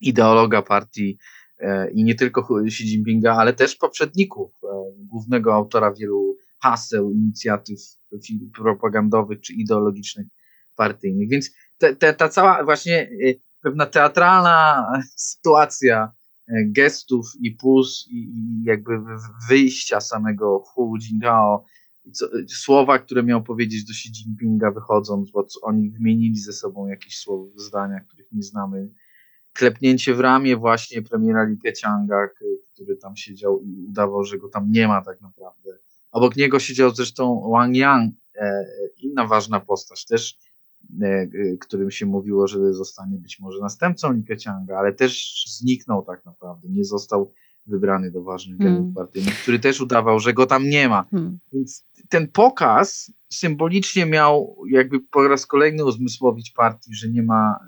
ideologa 0.00 0.62
partii 0.62 1.18
e, 1.58 1.90
i 1.90 2.04
nie 2.04 2.14
tylko 2.14 2.60
Xi 2.66 2.84
Jinpinga, 2.84 3.36
ale 3.36 3.52
też 3.52 3.76
poprzedników, 3.76 4.52
e, 4.64 4.66
głównego 4.98 5.54
autora 5.54 5.92
wielu 5.92 6.36
haseł, 6.64 7.10
inicjatyw 7.12 7.80
propagandowych 8.54 9.40
czy 9.40 9.52
ideologicznych 9.52 10.26
partyjnych. 10.76 11.28
Więc 11.28 11.50
te, 11.78 11.96
te, 11.96 12.14
ta 12.14 12.28
cała 12.28 12.64
właśnie 12.64 13.10
y, 13.10 13.40
pewna 13.60 13.86
teatralna 13.86 14.86
sytuacja 15.16 16.12
y, 16.48 16.52
gestów 16.66 17.26
i 17.40 17.50
pus 17.50 18.06
i, 18.10 18.16
i 18.16 18.64
jakby 18.64 18.92
wyjścia 19.48 20.00
samego 20.00 20.58
Hu 20.58 20.96
Jintao, 20.98 21.64
słowa, 22.48 22.98
które 22.98 23.22
miał 23.22 23.42
powiedzieć 23.42 23.84
do 23.84 23.90
Xi 23.90 24.08
Jinpinga 24.08 24.70
wychodząc, 24.70 25.30
bo 25.30 25.46
oni 25.62 25.90
wymienili 25.90 26.38
ze 26.38 26.52
sobą 26.52 26.86
jakieś 26.86 27.18
słowa, 27.18 27.50
zdania, 27.56 28.00
których 28.00 28.32
nie 28.32 28.42
znamy. 28.42 28.90
Klepnięcie 29.52 30.14
w 30.14 30.20
ramię 30.20 30.56
właśnie 30.56 31.02
premiera 31.02 31.44
Li 31.44 31.58
Keqianga, 31.58 32.28
który 32.72 32.96
tam 32.96 33.16
siedział 33.16 33.60
i 33.62 33.86
udawał, 33.88 34.24
że 34.24 34.38
go 34.38 34.48
tam 34.48 34.70
nie 34.70 34.88
ma 34.88 35.02
tak 35.02 35.20
naprawdę. 35.20 35.70
Obok 36.14 36.36
niego 36.36 36.58
siedział 36.58 36.94
zresztą 36.94 37.50
Wang 37.50 37.76
Yang, 37.76 38.14
e, 38.36 38.64
inna 38.96 39.26
ważna 39.26 39.60
postać, 39.60 40.06
też 40.06 40.38
e, 41.02 41.26
którym 41.60 41.90
się 41.90 42.06
mówiło, 42.06 42.46
że 42.46 42.72
zostanie 42.72 43.18
być 43.18 43.40
może 43.40 43.60
następcą 43.60 44.12
Li 44.12 44.24
Keqianga, 44.24 44.78
ale 44.78 44.92
też 44.92 45.44
zniknął 45.48 46.02
tak 46.02 46.24
naprawdę, 46.24 46.68
nie 46.68 46.84
został 46.84 47.32
wybrany 47.66 48.10
do 48.10 48.22
ważnych 48.22 48.58
hmm. 48.58 48.92
partyjnych, 48.92 49.42
który 49.42 49.58
też 49.58 49.80
udawał, 49.80 50.20
że 50.20 50.32
go 50.32 50.46
tam 50.46 50.68
nie 50.68 50.88
ma. 50.88 51.04
Hmm. 51.10 51.38
Więc 51.52 51.86
ten 52.08 52.28
pokaz 52.28 53.12
symbolicznie 53.32 54.06
miał 54.06 54.56
jakby 54.70 55.00
po 55.00 55.28
raz 55.28 55.46
kolejny 55.46 55.84
uzmysłowić 55.84 56.50
partii, 56.50 56.94
że 56.94 57.08
nie 57.08 57.22
ma, 57.22 57.58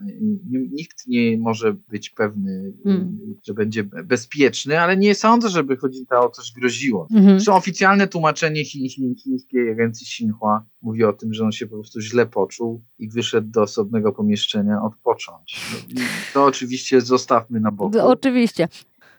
nie, 0.46 0.58
nikt 0.68 1.06
nie 1.06 1.38
może 1.38 1.72
być 1.72 2.10
pewny, 2.10 2.72
hmm. 2.84 3.18
że 3.46 3.54
będzie 3.54 3.84
bezpieczny, 3.84 4.80
ale 4.80 4.96
nie 4.96 5.14
sądzę, 5.14 5.48
żeby 5.48 5.76
chodziło 5.76 6.06
o 6.10 6.30
coś 6.30 6.52
groziło. 6.52 7.06
Hmm. 7.12 7.30
Zresztą 7.30 7.54
oficjalne 7.54 8.08
tłumaczenie 8.08 8.64
chi, 8.64 8.88
chi, 8.88 9.14
chińskiej 9.24 9.70
agencji 9.70 10.04
Xinhua 10.04 10.64
mówi 10.82 11.04
o 11.04 11.12
tym, 11.12 11.34
że 11.34 11.44
on 11.44 11.52
się 11.52 11.66
po 11.66 11.76
prostu 11.76 12.00
źle 12.00 12.26
poczuł 12.26 12.84
i 12.98 13.08
wyszedł 13.08 13.50
do 13.50 13.62
osobnego 13.62 14.12
pomieszczenia 14.12 14.82
odpocząć. 14.82 15.60
No, 15.94 16.00
to 16.34 16.44
oczywiście 16.44 17.00
zostawmy 17.00 17.60
na 17.60 17.70
boku. 17.70 17.98
Oczywiście. 18.00 18.68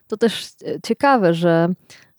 To 0.07 0.17
też 0.17 0.45
e, 0.45 0.81
ciekawe, 0.83 1.33
że 1.33 1.69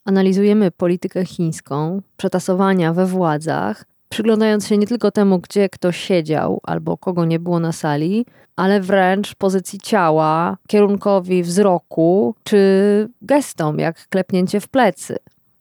analizujemy 0.05 0.71
politykę 0.71 1.25
chińską, 1.25 2.01
przetasowania 2.17 2.93
we 2.93 3.05
władzach, 3.05 3.85
przyglądając 4.09 4.67
się 4.67 4.77
nie 4.77 4.87
tylko 4.87 5.11
temu, 5.11 5.39
gdzie 5.39 5.69
ktoś 5.69 5.97
siedział 5.97 6.59
albo 6.63 6.97
kogo 6.97 7.25
nie 7.25 7.39
było 7.39 7.59
na 7.59 7.71
sali, 7.71 8.25
ale 8.55 8.81
wręcz 8.81 9.35
pozycji 9.35 9.79
ciała, 9.79 10.57
kierunkowi 10.67 11.43
wzroku 11.43 12.35
czy 12.43 13.09
gestom, 13.21 13.79
jak 13.79 14.07
klepnięcie 14.09 14.59
w 14.59 14.67
plecy. 14.67 15.17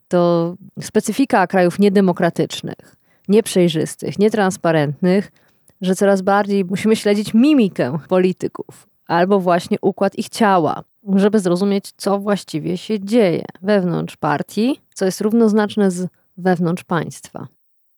to 0.08 0.54
specyfika 0.80 1.46
krajów 1.46 1.78
niedemokratycznych, 1.78 2.96
nieprzejrzystych, 3.28 4.18
nietransparentnych, 4.18 5.32
że 5.80 5.94
coraz 5.94 6.22
bardziej 6.22 6.64
musimy 6.64 6.96
śledzić 6.96 7.34
mimikę 7.34 7.98
polityków 8.08 8.88
albo 9.06 9.40
właśnie 9.40 9.76
układ 9.82 10.18
ich 10.18 10.28
ciała, 10.28 10.82
żeby 11.16 11.40
zrozumieć, 11.40 11.92
co 11.96 12.18
właściwie 12.18 12.78
się 12.78 13.00
dzieje 13.00 13.44
wewnątrz 13.62 14.16
partii, 14.16 14.80
co 14.94 15.04
jest 15.04 15.20
równoznaczne 15.20 15.90
z 15.90 16.08
wewnątrz 16.36 16.84
państwa. 16.84 17.48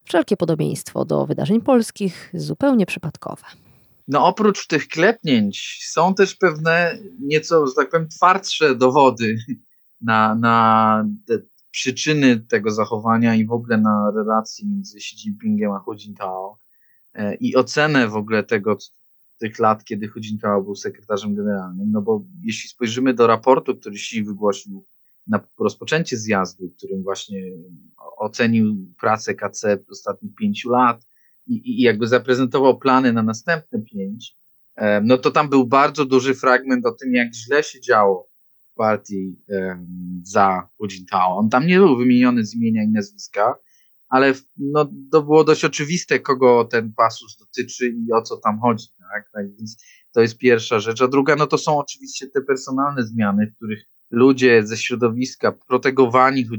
Wszelkie 0.05 0.37
podobieństwo 0.37 1.05
do 1.05 1.27
wydarzeń 1.27 1.61
polskich 1.61 2.31
zupełnie 2.35 2.87
przypadkowe. 2.87 3.43
No 4.09 4.27
oprócz 4.27 4.67
tych 4.67 4.89
klepnięć 4.89 5.79
są 5.89 6.15
też 6.15 6.35
pewne 6.35 6.99
nieco, 7.21 7.67
że 7.67 7.73
tak 7.75 7.91
powiem, 7.91 8.09
twardsze 8.09 8.75
dowody 8.75 9.37
na, 10.01 10.35
na 10.35 11.05
przyczyny 11.71 12.41
tego 12.41 12.71
zachowania 12.71 13.35
i 13.35 13.47
w 13.47 13.53
ogóle 13.53 13.79
na 13.79 14.13
relacji 14.17 14.69
między 14.69 14.97
Xi 14.97 15.17
Jinpingiem 15.17 15.73
a 15.73 15.79
Hu 15.79 15.95
Jintao 15.95 16.59
e, 17.15 17.35
i 17.35 17.57
ocenę 17.57 18.09
w 18.09 18.17
ogóle 18.17 18.43
tego, 18.43 18.77
tych 19.41 19.59
lat, 19.59 19.85
kiedy 19.85 20.09
Hu 20.09 20.21
Jintao 20.21 20.63
był 20.63 20.75
sekretarzem 20.75 21.35
generalnym, 21.35 21.91
no 21.93 22.03
bo 22.03 22.25
jeśli 22.43 22.69
spojrzymy 22.69 23.15
do 23.15 23.27
raportu, 23.27 23.77
który 23.77 23.95
Xi 23.95 24.23
wygłosił 24.23 24.87
na 25.27 25.41
rozpoczęcie 25.61 26.17
zjazdu, 26.17 26.71
którym 26.77 27.03
właśnie 27.03 27.43
ocenił 28.17 28.77
pracę 29.01 29.35
KC 29.35 29.77
w 29.89 29.91
ostatnich 29.91 30.35
pięciu 30.35 30.71
lat 30.71 31.07
i, 31.47 31.71
i 31.71 31.83
jakby 31.83 32.07
zaprezentował 32.07 32.79
plany 32.79 33.13
na 33.13 33.23
następne 33.23 33.83
pięć, 33.83 34.37
e, 34.77 35.01
no 35.01 35.19
to 35.19 35.31
tam 35.31 35.49
był 35.49 35.67
bardzo 35.67 36.05
duży 36.05 36.35
fragment 36.35 36.87
o 36.87 36.93
tym, 36.93 37.15
jak 37.15 37.35
źle 37.35 37.63
się 37.63 37.81
działo 37.81 38.31
partii 38.75 39.37
um, 39.49 40.23
za 40.25 40.69
Hu 40.77 40.87
Jintao. 40.87 41.37
On 41.37 41.49
tam 41.49 41.67
nie 41.67 41.79
był 41.79 41.97
wymieniony 41.97 42.45
z 42.45 42.55
imienia 42.55 42.83
i 42.83 42.89
nazwiska, 42.89 43.57
ale 44.11 44.35
no, 44.57 44.93
to 45.13 45.23
było 45.23 45.45
dość 45.45 45.65
oczywiste, 45.65 46.21
kogo 46.21 46.65
ten 46.65 46.93
pasus 46.93 47.37
dotyczy 47.37 47.89
i 47.89 48.13
o 48.13 48.23
co 48.23 48.37
tam 48.37 48.61
chodzi. 48.61 48.87
Tak? 48.99 49.31
tak 49.33 49.57
więc 49.57 49.85
to 50.13 50.21
jest 50.21 50.39
pierwsza 50.39 50.81
rzecz. 50.81 51.03
A 51.03 51.09
druga, 51.09 51.37
no 51.37 51.47
to 51.47 51.59
są 51.59 51.79
oczywiście 51.79 52.27
te 52.27 52.43
personalne 52.43 53.05
zmiany, 53.05 53.47
w 53.47 53.57
których 53.57 53.85
ludzie 54.11 54.67
ze 54.67 54.77
środowiska 54.77 55.53
protegowani 55.53 56.45
Hu 56.45 56.57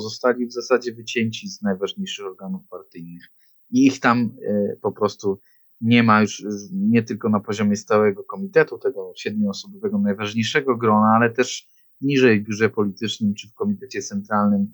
zostali 0.00 0.46
w 0.46 0.52
zasadzie 0.52 0.94
wycięci 0.94 1.48
z 1.48 1.62
najważniejszych 1.62 2.26
organów 2.26 2.62
partyjnych 2.70 3.22
i 3.70 3.86
ich 3.86 4.00
tam 4.00 4.36
e, 4.48 4.76
po 4.82 4.92
prostu 4.92 5.40
nie 5.80 6.02
ma 6.02 6.20
już 6.20 6.44
nie 6.72 7.02
tylko 7.02 7.28
na 7.28 7.40
poziomie 7.40 7.76
stałego 7.76 8.24
komitetu, 8.24 8.78
tego 8.78 9.12
siedmioosobowego 9.16 9.98
najważniejszego 9.98 10.76
grona, 10.76 11.12
ale 11.16 11.30
też 11.30 11.68
niżej 12.00 12.40
w 12.40 12.44
biurze 12.44 12.70
politycznym 12.70 13.34
czy 13.34 13.48
w 13.48 13.54
komitecie 13.54 14.02
centralnym. 14.02 14.66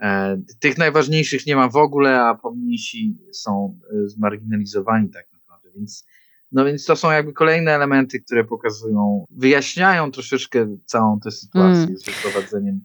E, 0.00 0.36
tych 0.60 0.78
najważniejszych 0.78 1.46
nie 1.46 1.56
ma 1.56 1.68
w 1.68 1.76
ogóle, 1.76 2.20
a 2.20 2.34
pomniejsi 2.34 3.18
są 3.32 3.78
e, 3.90 4.08
zmarginalizowani 4.08 5.10
tak 5.10 5.32
naprawdę, 5.32 5.70
więc 5.76 6.06
no 6.52 6.64
więc 6.64 6.84
to 6.84 6.96
są 6.96 7.10
jakby 7.10 7.32
kolejne 7.32 7.72
elementy, 7.72 8.20
które 8.20 8.44
pokazują, 8.44 9.24
wyjaśniają 9.30 10.10
troszeczkę 10.10 10.76
całą 10.84 11.20
tę 11.20 11.30
sytuację 11.30 11.82
mm. 11.82 11.96
z 11.96 12.04
wyprowadzeniem 12.04 12.80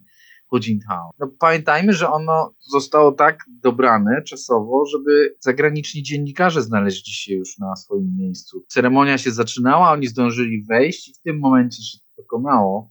Hu 0.52 0.58
Jintao. 0.60 1.10
No 1.18 1.28
pamiętajmy, 1.38 1.92
że 1.92 2.10
ono 2.10 2.54
zostało 2.58 3.12
tak 3.12 3.44
dobrane 3.48 4.22
czasowo, 4.22 4.86
żeby 4.86 5.36
zagraniczni 5.40 6.02
dziennikarze 6.02 6.62
znaleźli 6.62 7.12
się 7.12 7.34
już 7.34 7.58
na 7.58 7.76
swoim 7.76 8.16
miejscu. 8.16 8.64
Ceremonia 8.68 9.18
się 9.18 9.30
zaczynała, 9.30 9.92
oni 9.92 10.06
zdążyli 10.06 10.64
wejść 10.64 11.08
i 11.08 11.14
w 11.14 11.18
tym 11.18 11.38
momencie 11.38 11.82
się 11.82 11.98
to 11.98 12.22
dokonało. 12.22 12.90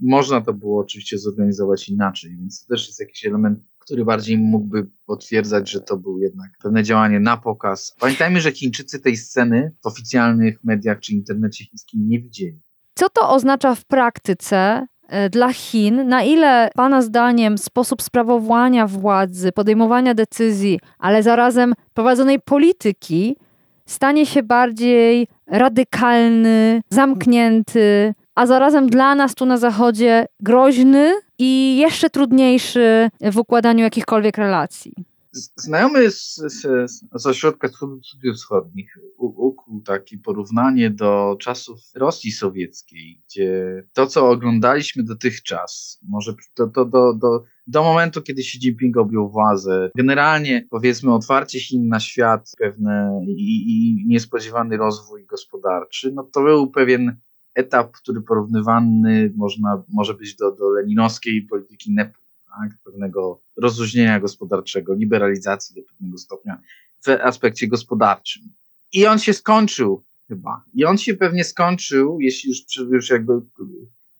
Można 0.00 0.40
to 0.40 0.52
było 0.52 0.80
oczywiście 0.80 1.18
zorganizować 1.18 1.88
inaczej, 1.88 2.36
więc 2.36 2.64
to 2.64 2.74
też 2.74 2.86
jest 2.86 3.00
jakiś 3.00 3.26
element 3.26 3.58
który 3.88 4.04
bardziej 4.04 4.38
mógłby 4.38 4.86
potwierdzać, 5.06 5.70
że 5.70 5.80
to 5.80 5.96
był 5.96 6.18
jednak 6.18 6.50
pewne 6.62 6.82
działanie 6.82 7.20
na 7.20 7.36
pokaz. 7.36 7.94
Pamiętajmy, 8.00 8.40
że 8.40 8.52
Chińczycy 8.52 9.00
tej 9.00 9.16
sceny 9.16 9.74
w 9.82 9.86
oficjalnych 9.86 10.64
mediach 10.64 11.00
czy 11.00 11.12
internecie 11.12 11.64
chińskim 11.64 12.08
nie 12.08 12.20
widzieli. 12.20 12.60
Co 12.94 13.08
to 13.08 13.30
oznacza 13.30 13.74
w 13.74 13.84
praktyce 13.84 14.86
e, 15.08 15.30
dla 15.30 15.52
Chin, 15.52 16.08
na 16.08 16.22
ile 16.22 16.70
Pana 16.74 17.02
zdaniem 17.02 17.58
sposób 17.58 18.02
sprawowania 18.02 18.86
władzy, 18.86 19.52
podejmowania 19.52 20.14
decyzji, 20.14 20.80
ale 20.98 21.22
zarazem 21.22 21.74
prowadzonej 21.94 22.40
polityki 22.40 23.36
stanie 23.86 24.26
się 24.26 24.42
bardziej 24.42 25.28
radykalny, 25.46 26.80
zamknięty, 26.90 28.14
a 28.38 28.46
zarazem 28.46 28.86
dla 28.86 29.14
nas 29.14 29.34
tu 29.34 29.46
na 29.46 29.56
Zachodzie 29.56 30.26
groźny 30.40 31.14
i 31.38 31.76
jeszcze 31.76 32.10
trudniejszy 32.10 33.10
w 33.32 33.36
układaniu 33.36 33.80
jakichkolwiek 33.80 34.38
relacji. 34.38 34.92
Znajomy 35.56 36.10
z, 36.10 36.34
z, 36.36 36.90
z 37.14 37.26
Ośrodka 37.26 37.68
Studiów 38.02 38.36
Wschodnich 38.36 38.98
ukuł 39.18 39.82
takie 39.82 40.18
porównanie 40.18 40.90
do 40.90 41.36
czasów 41.40 41.78
Rosji 41.94 42.32
Sowieckiej, 42.32 43.22
gdzie 43.26 43.82
to, 43.92 44.06
co 44.06 44.30
oglądaliśmy 44.30 45.02
dotychczas, 45.02 46.00
może 46.08 46.34
to, 46.54 46.66
to 46.66 46.84
do, 46.84 47.14
do, 47.14 47.44
do 47.66 47.82
momentu, 47.82 48.22
kiedy 48.22 48.40
Xi 48.40 48.58
Jinping 48.58 48.96
objął 48.96 49.30
władzę, 49.30 49.90
generalnie 49.96 50.66
powiedzmy 50.70 51.14
otwarcie 51.14 51.60
Chin 51.60 51.88
na 51.88 52.00
świat, 52.00 52.50
pewne 52.58 53.20
i, 53.26 53.64
i 53.68 54.04
niespodziewany 54.06 54.76
rozwój 54.76 55.26
gospodarczy, 55.26 56.12
no 56.12 56.22
to 56.32 56.42
był 56.42 56.70
pewien 56.70 57.16
etap, 57.58 57.92
który 57.92 58.20
porównywany 58.20 59.32
można, 59.36 59.82
może 59.88 60.14
być 60.14 60.36
do, 60.36 60.52
do 60.52 60.70
leninowskiej 60.70 61.42
polityki 61.42 61.92
NEP, 61.92 62.12
tak? 62.48 62.78
pewnego 62.84 63.40
rozluźnienia 63.56 64.20
gospodarczego, 64.20 64.94
liberalizacji 64.94 65.74
do 65.74 65.88
pewnego 65.88 66.18
stopnia 66.18 66.60
w 67.06 67.08
aspekcie 67.08 67.68
gospodarczym. 67.68 68.42
I 68.92 69.06
on 69.06 69.18
się 69.18 69.32
skończył 69.32 70.04
chyba. 70.28 70.64
I 70.74 70.84
on 70.84 70.98
się 70.98 71.14
pewnie 71.14 71.44
skończył, 71.44 72.20
jeśli 72.20 72.50
już, 72.50 72.90
już 72.90 73.10
jakby 73.10 73.32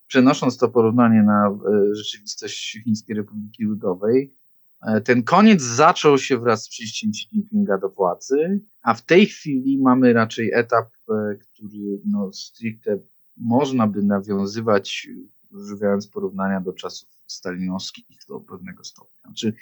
przenosząc 0.07 0.59
to 0.59 0.68
porównanie 0.68 1.22
na 1.22 1.48
e, 1.48 1.94
rzeczywistość 1.94 2.81
Chińskiej 2.85 3.16
Republiki 3.16 3.64
Ludowej, 3.64 4.35
e, 4.83 5.01
ten 5.01 5.22
koniec 5.22 5.62
zaczął 5.62 6.18
się 6.18 6.38
wraz 6.38 6.64
z 6.64 6.68
przyjściem 6.68 7.11
Xi 7.11 7.29
Jinpinga 7.33 7.79
do 7.79 7.88
władzy, 7.88 8.61
a 8.83 8.94
w 8.94 9.05
tej 9.05 9.27
chwili 9.27 9.79
mamy 9.79 10.12
raczej 10.12 10.51
etap, 10.55 10.88
e, 11.11 11.35
który 11.35 12.01
no, 12.05 12.33
stricte 12.33 12.98
można 13.40 13.87
by 13.87 14.03
nawiązywać, 14.03 15.09
używając 15.51 16.09
porównania 16.09 16.61
do 16.61 16.72
czasów 16.72 17.09
stalinowskich 17.27 18.07
do 18.29 18.40
pewnego 18.40 18.85
stopnia. 18.85 19.20
Znaczy, 19.24 19.55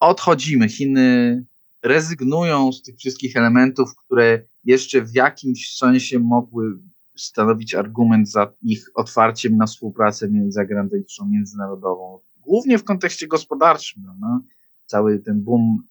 odchodzimy, 0.00 0.68
Chiny 0.68 1.44
rezygnują 1.82 2.72
z 2.72 2.82
tych 2.82 2.96
wszystkich 2.96 3.36
elementów, 3.36 3.96
które 3.96 4.42
jeszcze 4.64 5.02
w 5.02 5.14
jakimś 5.14 5.76
sensie 5.76 6.18
mogły 6.18 6.78
stanowić 7.16 7.74
argument 7.74 8.30
za 8.30 8.52
ich 8.62 8.90
otwarciem 8.94 9.56
na 9.56 9.66
współpracę 9.66 10.28
zagraniczną, 10.48 11.26
międzynarodową, 11.26 12.20
głównie 12.40 12.78
w 12.78 12.84
kontekście 12.84 13.26
gospodarczym, 13.26 14.02
no? 14.20 14.42
cały 14.86 15.18
ten 15.18 15.42
boom 15.42 15.82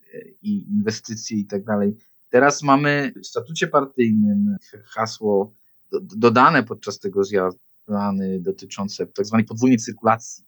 i 0.41 0.69
inwestycje 0.69 1.38
i 1.38 1.45
tak 1.45 1.63
dalej. 1.63 1.97
Teraz 2.30 2.63
mamy 2.63 3.13
w 3.23 3.28
statucie 3.28 3.67
partyjnym 3.67 4.56
hasło 4.86 5.54
dodane 6.01 6.63
podczas 6.63 6.99
tego 6.99 7.23
zjazdu 7.23 7.60
plany 7.86 8.39
dotyczące 8.39 9.08
tak 9.08 9.25
zwanej 9.25 9.45
podwójnej 9.45 9.77
cyrkulacji, 9.77 10.45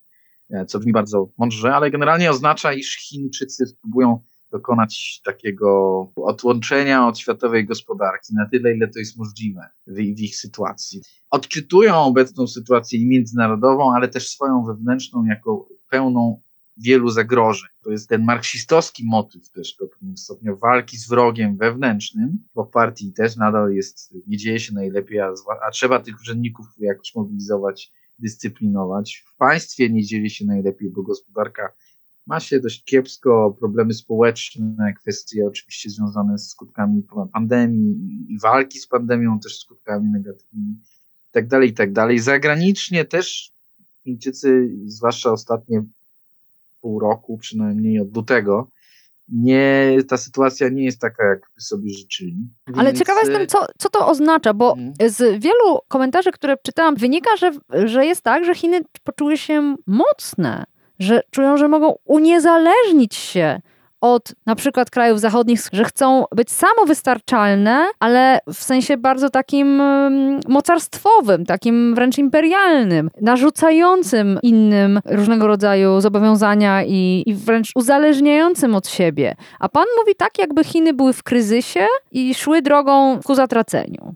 e, 0.50 0.66
co 0.66 0.78
brzmi 0.78 0.92
bardzo 0.92 1.28
mądrze, 1.38 1.74
ale 1.74 1.90
generalnie 1.90 2.30
oznacza, 2.30 2.72
iż 2.72 2.96
Chińczycy 2.96 3.66
spróbują 3.66 4.20
dokonać 4.50 5.20
takiego 5.24 5.68
odłączenia 6.16 7.06
od 7.06 7.18
światowej 7.18 7.66
gospodarki 7.66 8.34
na 8.34 8.48
tyle, 8.48 8.74
ile 8.74 8.88
to 8.88 8.98
jest 8.98 9.18
możliwe 9.18 9.70
w, 9.86 9.94
w 9.96 10.20
ich 10.20 10.36
sytuacji. 10.36 11.02
Odczytują 11.30 11.96
obecną 11.96 12.46
sytuację 12.46 13.06
międzynarodową, 13.06 13.94
ale 13.94 14.08
też 14.08 14.28
swoją 14.28 14.64
wewnętrzną 14.64 15.24
jako 15.24 15.68
pełną 15.90 16.42
wielu 16.78 17.10
zagrożeń. 17.10 17.68
To 17.84 17.90
jest 17.90 18.08
ten 18.08 18.24
marksistowski 18.24 19.04
motyw 19.06 19.50
też 19.50 19.76
do 19.80 19.86
pewnego 19.86 20.16
stopnia 20.16 20.54
walki 20.54 20.96
z 20.96 21.08
wrogiem 21.08 21.56
wewnętrznym, 21.56 22.38
bo 22.54 22.64
w 22.64 22.70
partii 22.70 23.12
też 23.12 23.36
nadal 23.36 23.72
jest, 23.72 24.14
nie 24.26 24.36
dzieje 24.36 24.60
się 24.60 24.74
najlepiej, 24.74 25.20
a, 25.20 25.32
a 25.66 25.70
trzeba 25.70 26.00
tych 26.00 26.20
urzędników 26.20 26.66
jakoś 26.78 27.14
mobilizować, 27.14 27.92
dyscyplinować. 28.18 29.24
W 29.26 29.36
państwie 29.36 29.90
nie 29.90 30.04
dzieje 30.04 30.30
się 30.30 30.44
najlepiej, 30.44 30.90
bo 30.90 31.02
gospodarka 31.02 31.72
ma 32.26 32.40
się 32.40 32.60
dość 32.60 32.84
kiepsko, 32.84 33.56
problemy 33.60 33.94
społeczne, 33.94 34.94
kwestie 35.00 35.46
oczywiście 35.46 35.90
związane 35.90 36.38
z 36.38 36.48
skutkami 36.48 37.02
pandemii 37.32 38.26
i 38.28 38.38
walki 38.38 38.78
z 38.78 38.86
pandemią, 38.86 39.40
też 39.40 39.58
skutkami 39.58 40.10
negatywnymi, 40.10 40.72
i 41.28 41.32
tak 41.32 41.48
dalej, 41.48 41.68
i 41.68 41.72
tak 41.72 41.92
dalej. 41.92 42.18
Zagranicznie 42.18 43.04
też 43.04 43.52
Chińczycy, 44.08 44.70
zwłaszcza 44.86 45.32
ostatnie 45.32 45.84
pół 46.88 46.98
roku, 46.98 47.38
przynajmniej 47.38 48.00
od 48.00 48.16
lutego, 48.16 48.68
nie, 49.28 49.96
ta 50.08 50.16
sytuacja 50.16 50.68
nie 50.68 50.84
jest 50.84 51.00
taka, 51.00 51.24
jak 51.26 51.50
sobie 51.58 51.90
życzyli. 51.90 52.48
Ale 52.74 52.84
Więc... 52.84 52.98
ciekawa 52.98 53.20
jestem, 53.20 53.46
co, 53.46 53.66
co 53.78 53.88
to 53.88 54.08
oznacza, 54.08 54.54
bo 54.54 54.74
hmm. 54.74 54.94
z 55.06 55.42
wielu 55.42 55.78
komentarzy, 55.88 56.32
które 56.32 56.56
czytałam, 56.62 56.94
wynika, 56.96 57.30
że, 57.36 57.52
że 57.84 58.06
jest 58.06 58.22
tak, 58.22 58.44
że 58.44 58.54
Chiny 58.54 58.80
poczuły 59.04 59.36
się 59.36 59.76
mocne 59.86 60.64
że 60.98 61.22
czują, 61.30 61.56
że 61.56 61.68
mogą 61.68 61.94
uniezależnić 62.04 63.14
się 63.14 63.60
od 64.00 64.34
na 64.46 64.54
przykład 64.54 64.90
krajów 64.90 65.20
zachodnich, 65.20 65.60
że 65.72 65.84
chcą 65.84 66.24
być 66.34 66.50
samowystarczalne, 66.50 67.86
ale 67.98 68.38
w 68.46 68.56
sensie 68.56 68.96
bardzo 68.96 69.30
takim 69.30 69.80
mm, 69.80 70.40
mocarstwowym, 70.48 71.46
takim 71.46 71.94
wręcz 71.94 72.18
imperialnym, 72.18 73.10
narzucającym 73.20 74.38
innym 74.42 75.00
różnego 75.04 75.46
rodzaju 75.46 76.00
zobowiązania 76.00 76.84
i, 76.84 77.22
i 77.26 77.34
wręcz 77.34 77.72
uzależniającym 77.74 78.74
od 78.74 78.88
siebie. 78.88 79.36
A 79.58 79.68
pan 79.68 79.84
mówi 79.98 80.14
tak, 80.16 80.38
jakby 80.38 80.64
Chiny 80.64 80.94
były 80.94 81.12
w 81.12 81.22
kryzysie 81.22 81.86
i 82.12 82.34
szły 82.34 82.62
drogą 82.62 83.20
ku 83.24 83.34
zatraceniu 83.34 84.14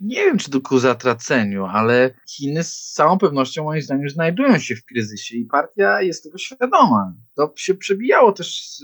nie 0.00 0.16
wiem, 0.16 0.38
czy 0.38 0.50
to 0.50 0.60
ku 0.60 0.78
zatraceniu, 0.78 1.64
ale 1.64 2.10
Chiny 2.28 2.64
z 2.64 2.92
całą 2.92 3.18
pewnością 3.18 3.64
moim 3.64 3.82
zdaniem 3.82 4.08
znajdują 4.08 4.58
się 4.58 4.76
w 4.76 4.84
kryzysie 4.84 5.36
i 5.36 5.44
partia 5.44 6.02
jest 6.02 6.24
tego 6.24 6.38
świadoma. 6.38 7.14
To 7.36 7.52
się 7.56 7.74
przebijało 7.74 8.32
też, 8.32 8.80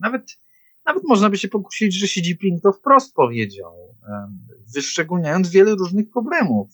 nawet, 0.00 0.38
nawet 0.86 1.02
można 1.04 1.30
by 1.30 1.38
się 1.38 1.48
pokusić, 1.48 1.94
że 1.94 2.04
Xi 2.04 2.20
Jinping 2.20 2.62
to 2.62 2.72
wprost 2.72 3.14
powiedział, 3.14 3.96
wyszczególniając 4.74 5.50
wiele 5.50 5.74
różnych 5.74 6.10
problemów. 6.10 6.68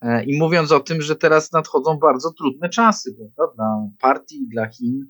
E, 0.00 0.24
I 0.24 0.38
mówiąc 0.38 0.72
o 0.72 0.80
tym, 0.80 1.02
że 1.02 1.16
teraz 1.16 1.52
nadchodzą 1.52 1.98
bardzo 1.98 2.32
trudne 2.32 2.68
czasy 2.68 3.16
prawda? 3.36 3.54
dla 3.54 3.88
partii 4.00 4.48
dla 4.48 4.68
Chin, 4.68 5.06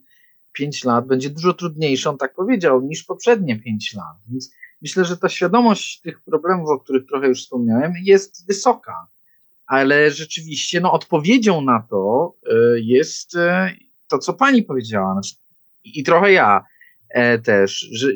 pięć 0.53 0.85
lat 0.85 1.07
będzie 1.07 1.31
dużo 1.31 1.53
trudniejsze, 1.53 2.11
on 2.11 2.19
tak 2.19 2.35
powiedział, 2.35 2.83
niż 2.83 3.05
poprzednie 3.05 3.61
pięć 3.61 3.95
lat. 3.95 4.17
Więc 4.29 4.55
myślę, 4.83 5.05
że 5.05 5.17
ta 5.17 5.29
świadomość 5.29 6.01
tych 6.01 6.23
problemów, 6.23 6.69
o 6.69 6.81
których 6.81 7.07
trochę 7.07 7.29
już 7.29 7.43
wspomniałem, 7.43 7.93
jest 8.03 8.47
wysoka. 8.47 9.09
Ale 9.67 10.11
rzeczywiście 10.11 10.81
no, 10.81 10.93
odpowiedzią 10.93 11.61
na 11.61 11.87
to 11.91 12.35
y, 12.47 12.81
jest 12.81 13.35
y, 13.35 13.39
to, 14.09 14.19
co 14.19 14.35
pani 14.35 14.63
powiedziała. 14.63 15.13
Znaczy, 15.13 15.35
I 15.85 16.05
trochę 16.05 16.33
ja 16.33 16.65
e, 17.11 17.39
też, 17.39 17.89
że 17.93 18.09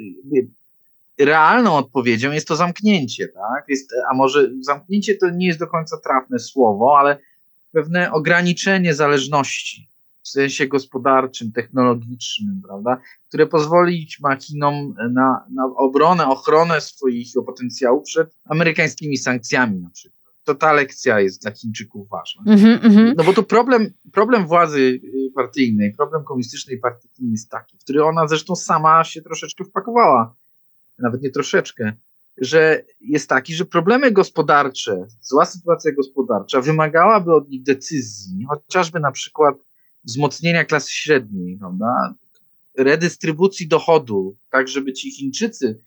realną 1.18 1.76
odpowiedzią 1.76 2.32
jest 2.32 2.48
to 2.48 2.56
zamknięcie, 2.56 3.28
tak? 3.28 3.64
Jest, 3.68 3.90
a 4.10 4.14
może 4.14 4.50
zamknięcie 4.60 5.14
to 5.14 5.30
nie 5.30 5.46
jest 5.46 5.58
do 5.58 5.66
końca 5.66 5.96
trafne 5.96 6.38
słowo, 6.38 6.98
ale 6.98 7.18
pewne 7.72 8.12
ograniczenie 8.12 8.94
zależności 8.94 9.88
w 10.22 10.28
sensie 10.28 10.66
gospodarczym, 10.66 11.52
technologicznym, 11.52 12.62
prawda, 12.66 13.00
które 13.28 13.46
pozwolić 13.46 14.20
machinom 14.20 14.94
na, 15.10 15.44
na 15.50 15.64
obronę, 15.76 16.26
ochronę 16.26 16.80
swoich 16.80 17.28
potencjałów 17.46 18.04
przed 18.04 18.34
amerykańskimi 18.44 19.16
sankcjami 19.16 19.80
na 19.80 19.90
przykład. 19.90 20.17
To 20.48 20.54
ta 20.54 20.72
lekcja 20.72 21.20
jest 21.20 21.42
dla 21.42 21.50
Chińczyków 21.50 22.08
ważna. 22.08 22.42
Mm 22.46 22.58
-hmm. 22.58 23.14
No 23.16 23.24
bo 23.24 23.32
to 23.32 23.42
problem, 23.42 23.92
problem 24.12 24.46
władzy 24.46 24.80
y, 24.80 25.32
partyjnej, 25.34 25.94
problem 25.94 26.24
komunistycznej 26.24 26.78
partii 26.78 27.08
Chin 27.16 27.30
jest 27.30 27.50
taki, 27.50 27.76
w 27.78 27.80
który 27.80 28.04
ona 28.04 28.28
zresztą 28.28 28.56
sama 28.56 29.04
się 29.04 29.22
troszeczkę 29.22 29.64
wpakowała, 29.64 30.34
nawet 30.98 31.22
nie 31.22 31.30
troszeczkę, 31.30 31.92
że 32.38 32.84
jest 33.00 33.28
taki, 33.28 33.54
że 33.54 33.64
problemy 33.64 34.10
gospodarcze, 34.10 35.06
zła 35.20 35.44
sytuacja 35.44 35.92
gospodarcza 35.92 36.60
wymagałaby 36.60 37.34
od 37.34 37.50
nich 37.50 37.62
decyzji, 37.62 38.44
chociażby 38.48 39.00
na 39.00 39.12
przykład 39.12 39.56
wzmocnienia 40.04 40.64
klasy 40.64 40.92
średniej, 40.92 41.58
prawda? 41.58 42.14
redystrybucji 42.78 43.68
dochodu, 43.68 44.36
tak 44.50 44.68
żeby 44.68 44.92
ci 44.92 45.10
Chińczycy, 45.10 45.78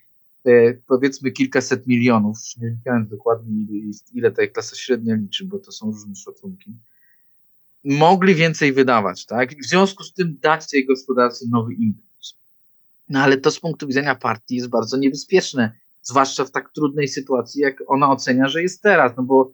powiedzmy 0.87 1.31
kilkaset 1.31 1.87
milionów, 1.87 2.37
nie 2.61 2.75
wiem 2.85 3.07
dokładnie 3.07 3.65
ile, 4.13 4.31
ta 4.31 4.47
klasa 4.47 4.75
średnia 4.75 5.15
liczy, 5.15 5.45
bo 5.45 5.59
to 5.59 5.71
są 5.71 5.91
różne 5.91 6.15
szacunki, 6.15 6.71
mogli 7.83 8.35
więcej 8.35 8.73
wydawać, 8.73 9.25
tak? 9.25 9.55
W 9.55 9.65
związku 9.65 10.03
z 10.03 10.13
tym 10.13 10.37
dać 10.41 10.69
tej 10.69 10.85
gospodarce 10.85 11.45
nowy 11.49 11.73
impuls. 11.73 12.35
No 13.09 13.19
ale 13.19 13.37
to 13.37 13.51
z 13.51 13.59
punktu 13.59 13.87
widzenia 13.87 14.15
partii 14.15 14.55
jest 14.55 14.67
bardzo 14.67 14.97
niebezpieczne, 14.97 15.71
zwłaszcza 16.01 16.45
w 16.45 16.51
tak 16.51 16.71
trudnej 16.71 17.07
sytuacji, 17.07 17.61
jak 17.61 17.83
ona 17.87 18.11
ocenia, 18.11 18.47
że 18.47 18.61
jest 18.61 18.81
teraz, 18.81 19.17
no 19.17 19.23
bo 19.23 19.51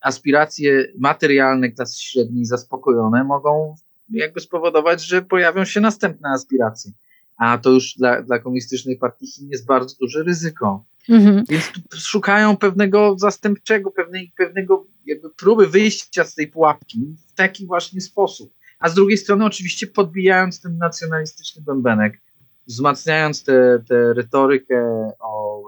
aspiracje 0.00 0.86
materialne 0.98 1.70
klasy 1.70 2.02
średniej 2.02 2.44
zaspokojone 2.44 3.24
mogą 3.24 3.74
jakby 4.10 4.40
spowodować, 4.40 5.02
że 5.02 5.22
pojawią 5.22 5.64
się 5.64 5.80
następne 5.80 6.28
aspiracje. 6.28 6.92
A 7.38 7.58
to 7.58 7.70
już 7.70 7.94
dla, 7.94 8.22
dla 8.22 8.38
komunistycznej 8.38 8.98
partii 8.98 9.26
Chin 9.26 9.48
jest 9.50 9.66
bardzo 9.66 9.96
duże 10.00 10.22
ryzyko. 10.22 10.84
Mhm. 11.08 11.44
Więc 11.48 11.64
szukają 11.94 12.56
pewnego 12.56 13.18
zastępczego, 13.18 13.90
pewnej, 13.90 14.32
pewnego 14.36 14.86
jakby 15.06 15.30
próby 15.30 15.66
wyjścia 15.66 16.24
z 16.24 16.34
tej 16.34 16.46
pułapki 16.46 17.16
w 17.28 17.32
taki 17.32 17.66
właśnie 17.66 18.00
sposób. 18.00 18.52
A 18.78 18.88
z 18.88 18.94
drugiej 18.94 19.18
strony 19.18 19.44
oczywiście 19.44 19.86
podbijając 19.86 20.60
ten 20.60 20.78
nacjonalistyczny 20.78 21.62
bębenek, 21.62 22.20
wzmacniając 22.66 23.44
tę 23.44 23.82
retorykę 23.90 25.10
o 25.20 25.62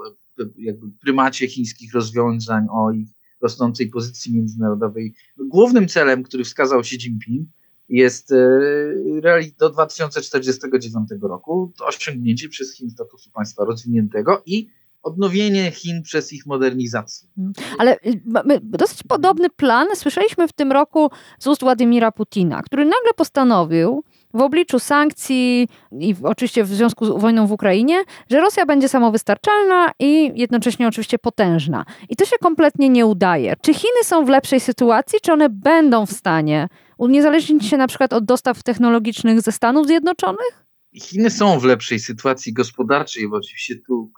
jakby 0.58 0.86
prymacie 1.00 1.48
chińskich 1.48 1.94
rozwiązań, 1.94 2.66
o 2.70 2.92
ich 2.92 3.08
rosnącej 3.42 3.90
pozycji 3.90 4.36
międzynarodowej. 4.36 5.14
Głównym 5.38 5.88
celem, 5.88 6.22
który 6.22 6.44
wskazał 6.44 6.80
Xi 6.80 6.96
Jinping, 6.96 7.48
jest 7.90 8.32
e, 8.32 9.50
do 9.58 9.70
2049 9.70 11.08
roku 11.22 11.72
osiągnięcie 11.80 12.48
przez 12.48 12.74
Chin 12.74 12.90
statusu 12.90 13.30
państwa 13.30 13.64
rozwiniętego 13.64 14.42
i 14.46 14.68
odnowienie 15.02 15.70
Chin 15.70 16.02
przez 16.02 16.32
ich 16.32 16.46
modernizację. 16.46 17.28
Mm. 17.38 17.52
Ale 17.78 17.96
y, 17.96 18.20
mamy 18.24 18.60
dosyć 18.62 19.02
podobny 19.02 19.50
plan 19.50 19.86
słyszeliśmy 19.94 20.48
w 20.48 20.52
tym 20.52 20.72
roku 20.72 21.10
z 21.38 21.46
ust 21.46 21.60
Władimira 21.60 22.12
Putina, 22.12 22.62
który 22.62 22.84
nagle 22.84 23.10
postanowił 23.16 24.04
w 24.34 24.40
obliczu 24.40 24.78
sankcji 24.78 25.68
i 25.92 26.14
oczywiście 26.22 26.64
w 26.64 26.68
związku 26.68 27.06
z 27.06 27.20
wojną 27.20 27.46
w 27.46 27.52
Ukrainie, 27.52 28.02
że 28.30 28.40
Rosja 28.40 28.66
będzie 28.66 28.88
samowystarczalna 28.88 29.90
i 29.98 30.32
jednocześnie 30.34 30.88
oczywiście 30.88 31.18
potężna. 31.18 31.84
I 32.08 32.16
to 32.16 32.24
się 32.24 32.36
kompletnie 32.40 32.88
nie 32.88 33.06
udaje. 33.06 33.54
Czy 33.62 33.74
Chiny 33.74 34.04
są 34.04 34.24
w 34.24 34.28
lepszej 34.28 34.60
sytuacji, 34.60 35.18
czy 35.22 35.32
one 35.32 35.48
będą 35.48 36.06
w 36.06 36.12
stanie 36.12 36.68
uniezależnić 36.98 37.66
się 37.66 37.76
na 37.76 37.86
przykład 37.86 38.12
od 38.12 38.24
dostaw 38.24 38.62
technologicznych 38.62 39.40
ze 39.40 39.52
Stanów 39.52 39.86
Zjednoczonych? 39.86 40.66
Chiny 40.94 41.30
są 41.30 41.58
w 41.58 41.64
lepszej 41.64 42.00
sytuacji 42.00 42.52
gospodarczej, 42.52 43.28
bo 43.28 43.36
oczywiście 43.36 43.74
tu 43.86 44.12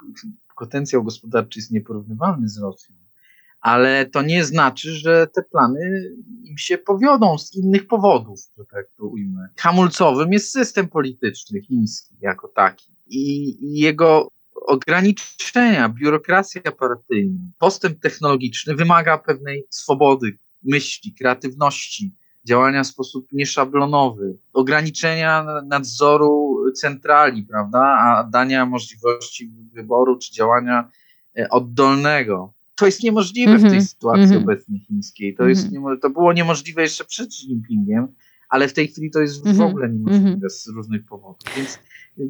potencjał 0.59 1.05
gospodarczy 1.05 1.59
jest 1.59 1.71
nieporównywalny 1.71 2.49
z 2.49 2.59
Rosją, 2.59 2.95
ale 3.63 4.07
to 4.07 4.23
nie 4.23 4.45
znaczy, 4.45 4.91
że 4.91 5.27
te 5.27 5.43
plany 5.43 6.13
im 6.45 6.59
się 6.59 6.79
powiodą 6.79 7.39
z 7.39 7.55
innych 7.55 7.87
powodów, 7.87 8.41
że 8.59 8.65
tak 8.65 8.87
to 8.97 9.05
ujmę. 9.05 9.49
Hamulcowym 9.57 10.33
jest 10.33 10.53
system 10.53 10.89
polityczny 10.89 11.61
chiński 11.61 12.15
jako 12.21 12.49
taki 12.49 12.93
i, 13.07 13.49
i 13.65 13.79
jego 13.79 14.29
ograniczenia, 14.55 15.89
biurokracja 15.89 16.73
partyjna, 16.73 17.41
postęp 17.59 18.01
technologiczny 18.01 18.75
wymaga 18.75 19.19
pewnej 19.19 19.65
swobody 19.71 20.39
myśli, 20.63 21.15
kreatywności, 21.15 22.15
działania 22.45 22.83
w 22.83 22.87
sposób 22.87 23.27
nieszablonowy, 23.33 24.39
ograniczenia 24.53 25.47
nadzoru 25.67 26.57
centrali, 26.75 27.43
prawda, 27.43 27.81
a 27.81 28.25
dania 28.25 28.67
możliwości 28.67 29.53
wyboru 29.73 30.19
czy 30.19 30.33
działania 30.33 30.91
e, 31.39 31.49
oddolnego. 31.49 32.53
To 32.83 32.87
jest 32.87 33.03
niemożliwe 33.03 33.51
mm 33.51 33.63
-hmm. 33.63 33.67
w 33.67 33.71
tej 33.71 33.79
mhm. 33.79 33.89
sytuacji 33.89 34.25
mm 34.25 34.39
-hmm. 34.39 34.43
obecnej 34.43 34.81
chińskiej. 34.81 35.35
To, 35.35 35.43
mm 35.43 35.55
-hmm. 35.55 35.59
jest 35.59 35.77
mhm. 35.77 36.01
to 36.01 36.11
było 36.11 36.33
niemożliwe 36.33 36.83
jeszcze 36.83 37.05
przed 37.05 37.27
Xi 37.27 37.47
Jinpingiem, 37.47 38.09
ale 38.49 38.69
w 38.69 38.73
tej 38.73 38.89
chwili 38.89 39.11
to 39.11 39.21
jest 39.21 39.45
w 39.45 39.47
mhm. 39.47 39.71
ogóle 39.71 39.89
niemożliwe 39.89 40.51
z 40.51 40.69
różnych 40.69 41.05
powodów. 41.05 41.57
Więc 41.57 41.79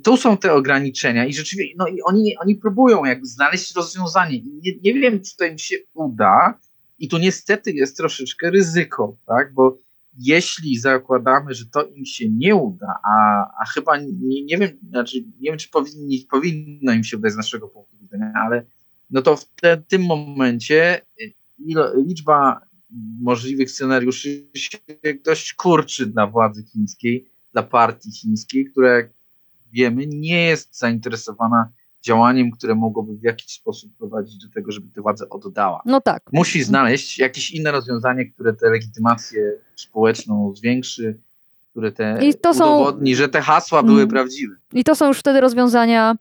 tu 0.05 0.17
są 0.17 0.37
te 0.37 0.53
ograniczenia 0.53 1.27
i 1.27 1.35
rzeczywiście 1.35 1.75
no, 1.79 1.87
i 1.87 2.03
oni, 2.03 2.37
oni 2.38 2.55
próbują 2.55 3.05
jakby 3.05 3.27
znaleźć 3.27 3.75
rozwiązanie. 3.77 4.43
Nie, 4.43 4.73
nie 4.83 5.01
wiem, 5.01 5.21
czy 5.21 5.37
to 5.37 5.45
im 5.45 5.59
się 5.59 5.77
uda. 5.95 6.59
I 6.99 7.09
tu 7.09 7.19
niestety 7.19 7.73
jest 7.73 7.97
troszeczkę 7.97 8.51
ryzyko, 8.51 9.17
tak? 9.27 9.55
bo 9.55 9.79
jeśli 10.19 10.79
zakładamy, 10.79 11.55
że 11.55 11.67
to 11.67 11.85
im 11.85 12.05
się 12.05 12.31
nie 12.31 12.55
uda, 12.55 13.01
a, 13.05 13.47
a 13.61 13.65
chyba 13.65 13.97
nie, 13.97 14.45
nie 14.45 14.59
wiem, 14.59 14.71
znaczy 14.88 15.19
nie 15.41 15.51
wiem, 15.51 15.59
czy 15.59 15.71
powinni, 15.71 16.27
powinno 16.31 16.93
im 16.93 17.05
się 17.05 17.17
udać 17.17 17.33
z 17.33 17.37
naszego 17.37 17.69
punktu 17.69 17.97
widzenia, 18.01 18.33
ale 18.35 18.65
no 19.12 19.22
to 19.22 19.37
w 19.37 19.44
te, 19.44 19.77
tym 19.77 20.03
momencie 20.03 21.01
y, 21.20 21.33
liczba 22.07 22.61
możliwych 23.20 23.70
scenariuszy 23.70 24.46
się 24.55 24.79
dość 25.25 25.55
kurczy 25.55 26.07
dla 26.07 26.27
władzy 26.27 26.64
chińskiej, 26.72 27.31
dla 27.53 27.62
partii 27.62 28.12
chińskiej, 28.12 28.70
która 28.70 28.96
jak 28.96 29.11
wiemy 29.72 30.07
nie 30.07 30.44
jest 30.44 30.79
zainteresowana 30.79 31.68
działaniem, 32.03 32.51
które 32.51 32.75
mogłoby 32.75 33.16
w 33.16 33.22
jakiś 33.22 33.53
sposób 33.53 33.96
prowadzić 33.98 34.37
do 34.37 34.48
tego, 34.55 34.72
żeby 34.72 34.88
tę 34.94 35.01
władzę 35.01 35.29
oddała. 35.29 35.83
No 35.87 36.01
tak. 36.01 36.22
Musi 36.33 36.62
znaleźć 36.62 37.18
jakieś 37.18 37.51
inne 37.51 37.70
rozwiązanie, 37.70 38.27
które 38.27 38.53
tę 38.53 38.70
legitymację 38.70 39.53
społeczną 39.77 40.55
zwiększy, 40.57 41.18
które 41.70 41.92
te 41.92 42.18
I 42.22 42.35
to 42.35 42.51
udowodni, 42.51 43.14
są... 43.14 43.18
że 43.18 43.29
te 43.29 43.42
hasła 43.42 43.83
były 43.83 44.01
mm. 44.01 44.11
prawdziwe. 44.11 44.55
I 44.72 44.85
to 44.85 44.94
są 44.94 45.09
już 45.09 45.18
wtedy 45.18 45.40
rozwiązania 45.40 46.16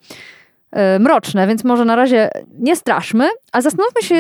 mroczne, 1.00 1.48
więc 1.48 1.64
może 1.64 1.86
na 1.86 1.96
razie 1.96 2.30
nie 2.60 2.76
straszmy, 2.76 3.30
a 3.52 3.62
zastanówmy 3.62 4.02
się 4.02 4.16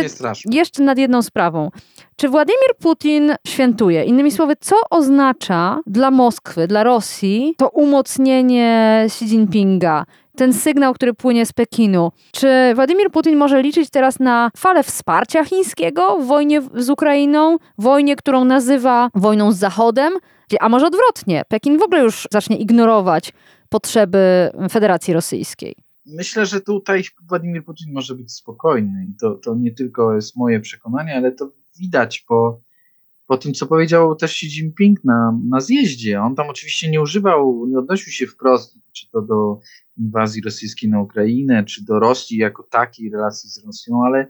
jeszcze 0.46 0.84
nad 0.84 0.98
jedną 0.98 1.22
sprawą. 1.22 1.70
Czy 2.16 2.30
Władimir 2.30 2.76
Putin 2.80 3.36
świętuje? 3.48 4.04
Innymi 4.04 4.32
słowy, 4.32 4.54
co 4.60 4.76
oznacza 4.90 5.80
dla 5.88 6.12
Moskwy, 6.12 6.68
dla 6.68 6.84
Rosji 6.84 7.56
to 7.58 7.70
umocnienie 7.70 9.02
Xi 9.06 9.26
Jinpinga? 9.26 10.06
Ten 10.38 10.54
sygnał, 10.54 10.94
który 10.94 11.14
płynie 11.14 11.46
z 11.46 11.54
Pekinu. 11.54 12.12
Czy 12.32 12.48
Władimir 12.76 13.12
Putin 13.12 13.38
może 13.38 13.62
liczyć 13.62 13.90
teraz 13.90 14.20
na 14.20 14.52
falę 14.58 14.84
wsparcia 14.84 15.44
chińskiego 15.46 16.18
w 16.18 16.26
wojnie 16.26 16.62
z 16.76 16.90
Ukrainą, 16.90 17.58
wojnie, 17.78 18.16
którą 18.16 18.46
nazywa 18.46 19.10
wojną 19.16 19.52
z 19.52 19.58
Zachodem? 19.58 20.14
A 20.60 20.70
może 20.70 20.88
odwrotnie, 20.88 21.44
Pekin 21.48 21.78
w 21.78 21.82
ogóle 21.82 22.02
już 22.02 22.28
zacznie 22.32 22.58
ignorować 22.58 23.34
potrzeby 23.70 24.52
Federacji 24.72 25.14
Rosyjskiej? 25.14 25.76
Myślę, 26.06 26.46
że 26.46 26.62
tutaj 26.62 27.04
Władimir 27.30 27.66
Putin 27.66 27.94
może 27.94 28.16
być 28.16 28.34
spokojny. 28.34 29.08
I 29.10 29.16
to, 29.16 29.36
to 29.36 29.56
nie 29.56 29.72
tylko 29.72 30.16
jest 30.16 30.36
moje 30.36 30.60
przekonanie, 30.60 31.16
ale 31.16 31.32
to 31.32 31.52
widać 31.80 32.20
po, 32.20 32.62
po 33.28 33.38
tym, 33.38 33.54
co 33.54 33.68
powiedział 33.68 34.16
też 34.16 34.32
Xi 34.32 34.46
Jinping 34.46 35.04
na, 35.04 35.40
na 35.50 35.60
zjeździe. 35.60 36.22
On 36.22 36.36
tam 36.36 36.50
oczywiście 36.50 36.90
nie 36.90 37.02
używał, 37.02 37.68
nie 37.68 37.80
odnosił 37.80 38.12
się 38.12 38.28
wprost, 38.28 38.78
czy 38.92 39.10
to 39.12 39.22
do 39.22 39.60
inwazji 39.98 40.42
rosyjskiej 40.42 40.90
na 40.90 41.02
Ukrainę, 41.02 41.66
czy 41.66 41.86
do 41.86 42.00
Rosji 42.00 42.38
jako 42.38 42.64
takiej 42.64 43.10
relacji 43.10 43.50
z 43.50 43.66
Rosją, 43.66 44.06
ale 44.06 44.28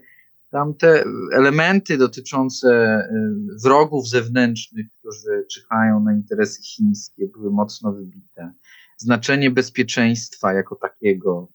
tam 0.50 0.74
te 0.74 1.04
elementy 1.32 1.98
dotyczące 1.98 2.98
y, 2.98 3.62
wrogów 3.64 4.08
zewnętrznych, 4.08 4.86
którzy 4.98 5.46
czyhają 5.50 6.00
na 6.00 6.12
interesy 6.12 6.62
chińskie, 6.62 7.28
były 7.28 7.50
mocno 7.50 7.92
wybite. 7.92 8.52
Znaczenie 8.96 9.50
bezpieczeństwa 9.50 10.52
jako 10.52 10.76
takiego 10.76 11.48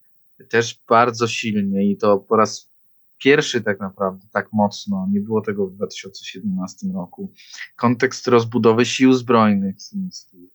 też 0.46 0.80
bardzo 0.90 1.28
silnie 1.28 1.92
i 1.92 1.98
to 1.98 2.18
po 2.18 2.36
raz 2.36 2.70
pierwszy 3.18 3.62
tak 3.62 3.80
naprawdę 3.80 4.28
tak 4.32 4.54
mocno, 4.54 5.08
nie 5.12 5.22
było 5.22 5.42
tego 5.42 5.68
w 5.68 5.76
2017 5.76 6.88
roku. 6.94 7.34
Kontekst 7.76 8.28
rozbudowy 8.28 8.86
sił 8.86 9.14
zbrojnych 9.14 9.76
chińskich, 9.90 10.50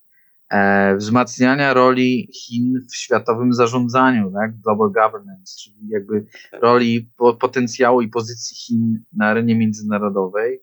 e, 0.51 0.97
wzmacniania 0.97 1.75
roli 1.75 2.29
Chin 2.33 2.87
w 2.91 2.97
światowym 2.97 3.53
zarządzaniu, 3.53 4.33
tak? 4.33 4.61
global 4.61 4.93
governance, 4.93 5.57
czyli 5.63 5.89
jakby 5.89 6.27
roli 6.53 7.11
po, 7.17 7.35
potencjału 7.35 8.03
i 8.03 8.09
pozycji 8.09 8.57
Chin 8.57 9.05
na 9.13 9.27
arenie 9.27 9.55
międzynarodowej. 9.55 10.61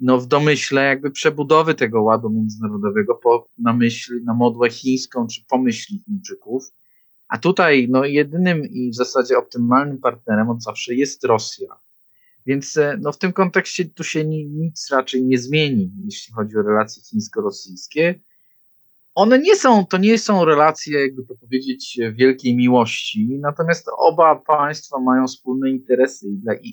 No 0.00 0.18
w 0.18 0.26
domyśle 0.26 0.84
jakby 0.84 1.10
przebudowy 1.10 1.74
tego 1.74 2.02
ładu 2.02 2.30
międzynarodowego 2.30 3.14
po, 3.14 3.48
na 3.58 3.72
myśl, 3.72 4.24
na 4.24 4.34
modłę 4.34 4.70
chińską 4.70 5.26
czy 5.26 5.40
pomyśli 5.48 6.02
Chińczyków. 6.04 6.64
A 7.28 7.38
tutaj 7.38 7.88
no, 7.90 8.04
jedynym 8.04 8.66
i 8.66 8.90
w 8.90 8.94
zasadzie 8.94 9.38
optymalnym 9.38 9.98
partnerem 9.98 10.50
od 10.50 10.62
zawsze 10.62 10.94
jest 10.94 11.24
Rosja. 11.24 11.78
Więc 12.46 12.76
e, 12.76 12.98
no, 13.00 13.12
w 13.12 13.18
tym 13.18 13.32
kontekście 13.32 13.84
tu 13.84 14.04
się 14.04 14.24
ni, 14.24 14.46
nic 14.46 14.90
raczej 14.90 15.22
nie 15.22 15.38
zmieni, 15.38 15.92
jeśli 16.04 16.34
chodzi 16.34 16.56
o 16.56 16.62
relacje 16.62 17.02
chińsko-rosyjskie. 17.02 18.20
One 19.14 19.38
nie 19.38 19.56
są, 19.56 19.86
to 19.86 19.98
nie 19.98 20.18
są 20.18 20.44
relacje, 20.44 21.00
jakby 21.00 21.24
to 21.24 21.34
powiedzieć, 21.34 22.00
wielkiej 22.12 22.56
miłości, 22.56 23.38
natomiast 23.40 23.86
oba 23.96 24.36
państwa 24.36 25.00
mają 25.00 25.26
wspólne 25.26 25.70
interesy. 25.70 26.26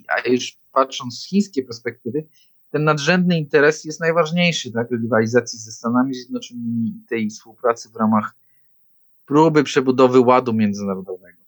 A 0.08 0.30
już 0.30 0.58
patrząc 0.72 1.20
z 1.20 1.28
chińskiej 1.28 1.66
perspektywy, 1.66 2.28
ten 2.72 2.84
nadrzędny 2.84 3.38
interes 3.38 3.86
jest 3.86 4.00
najważniejszy, 4.00 4.72
tak, 4.72 4.92
rywalizacji 4.92 5.60
ze 5.60 5.72
Stanami 5.72 6.14
Zjednoczonymi 6.14 6.88
i 6.88 7.08
tej 7.10 7.30
współpracy 7.30 7.90
w 7.90 7.96
ramach 7.96 8.36
próby 9.26 9.64
przebudowy 9.64 10.20
ładu 10.20 10.54
międzynarodowego. 10.54 11.46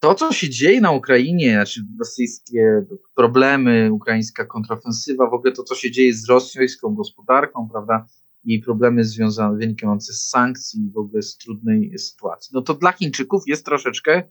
To, 0.00 0.14
co 0.14 0.32
się 0.32 0.50
dzieje 0.50 0.80
na 0.80 0.90
Ukrainie, 0.90 1.52
znaczy 1.52 1.80
rosyjskie 1.98 2.84
problemy, 3.14 3.92
ukraińska 3.92 4.44
kontrofensywa, 4.44 5.30
w 5.30 5.34
ogóle 5.34 5.52
to, 5.52 5.62
co 5.62 5.74
się 5.74 5.90
dzieje 5.90 6.14
z 6.14 6.28
rosyjską 6.28 6.94
gospodarką, 6.94 7.68
prawda, 7.72 8.06
i 8.44 8.58
problemy 8.58 9.04
związane, 9.04 9.58
wynikające 9.58 10.12
z 10.12 10.28
sankcji, 10.28 10.90
w 10.94 10.98
ogóle 10.98 11.22
z 11.22 11.36
trudnej 11.36 11.98
sytuacji, 11.98 12.50
no 12.54 12.62
to 12.62 12.74
dla 12.74 12.92
Chińczyków 12.92 13.42
jest 13.46 13.64
troszeczkę 13.64 14.12
e, 14.12 14.24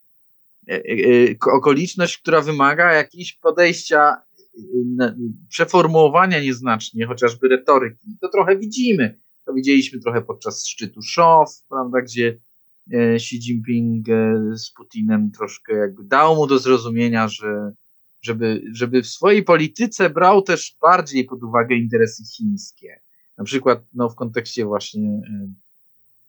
e, 0.67 0.81
e, 1.31 1.35
okoliczność, 1.53 2.17
która 2.17 2.41
wymaga 2.41 2.93
jakiejś 2.93 3.33
podejścia, 3.33 4.15
przeformułowania 5.49 6.41
nieznacznie, 6.41 7.05
chociażby 7.07 7.47
retoryki. 7.47 8.17
To 8.21 8.29
trochę 8.29 8.57
widzimy. 8.57 9.19
To 9.45 9.53
widzieliśmy 9.53 9.99
trochę 9.99 10.21
podczas 10.21 10.67
szczytu 10.67 11.01
Szow, 11.01 11.49
prawda, 11.69 12.01
gdzie 12.01 12.39
Xi 12.91 13.35
Jinping 13.37 14.09
e, 14.09 14.39
z 14.57 14.71
Putinem 14.71 15.31
troszkę 15.31 15.75
jakby 15.75 16.03
dał 16.03 16.35
mu 16.35 16.47
do 16.47 16.59
zrozumienia, 16.59 17.27
że 17.27 17.71
żeby, 18.21 18.63
żeby 18.73 19.01
w 19.01 19.07
swojej 19.07 19.43
polityce 19.43 20.09
brał 20.09 20.41
też 20.41 20.77
bardziej 20.81 21.25
pod 21.25 21.43
uwagę 21.43 21.75
interesy 21.75 22.23
chińskie. 22.35 23.01
Na 23.37 23.43
przykład 23.43 23.83
no, 23.93 24.09
w 24.09 24.15
kontekście 24.15 24.65
właśnie 24.65 25.09
e, 25.09 25.53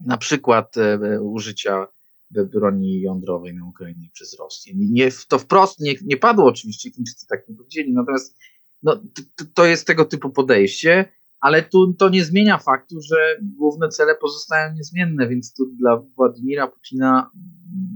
na 0.01 0.17
przykład 0.17 0.75
użycia 1.21 1.87
broni 2.31 3.01
jądrowej 3.01 3.55
na 3.55 3.67
Ukrainie 3.67 4.09
przez 4.13 4.39
Rosję. 4.39 4.73
Nie, 4.77 5.11
to 5.29 5.39
wprost 5.39 5.81
nie, 5.81 5.95
nie 6.05 6.17
padło 6.17 6.45
oczywiście, 6.45 6.91
Chińczycy 6.91 7.27
tak 7.27 7.49
nie 7.49 7.57
powiedzieli, 7.57 7.93
natomiast 7.93 8.37
no, 8.83 8.97
to, 9.37 9.45
to 9.55 9.67
jest 9.67 9.87
tego 9.87 10.05
typu 10.05 10.31
podejście 10.31 11.13
ale 11.45 11.63
tu 11.63 11.95
to 11.95 12.09
nie 12.09 12.25
zmienia 12.25 12.59
faktu, 12.59 13.01
że 13.01 13.17
główne 13.57 13.89
cele 13.89 14.15
pozostają 14.15 14.75
niezmienne, 14.75 15.29
więc 15.29 15.55
tu 15.55 15.67
dla 15.67 15.97
Władimira 16.17 16.67
Putina 16.67 17.31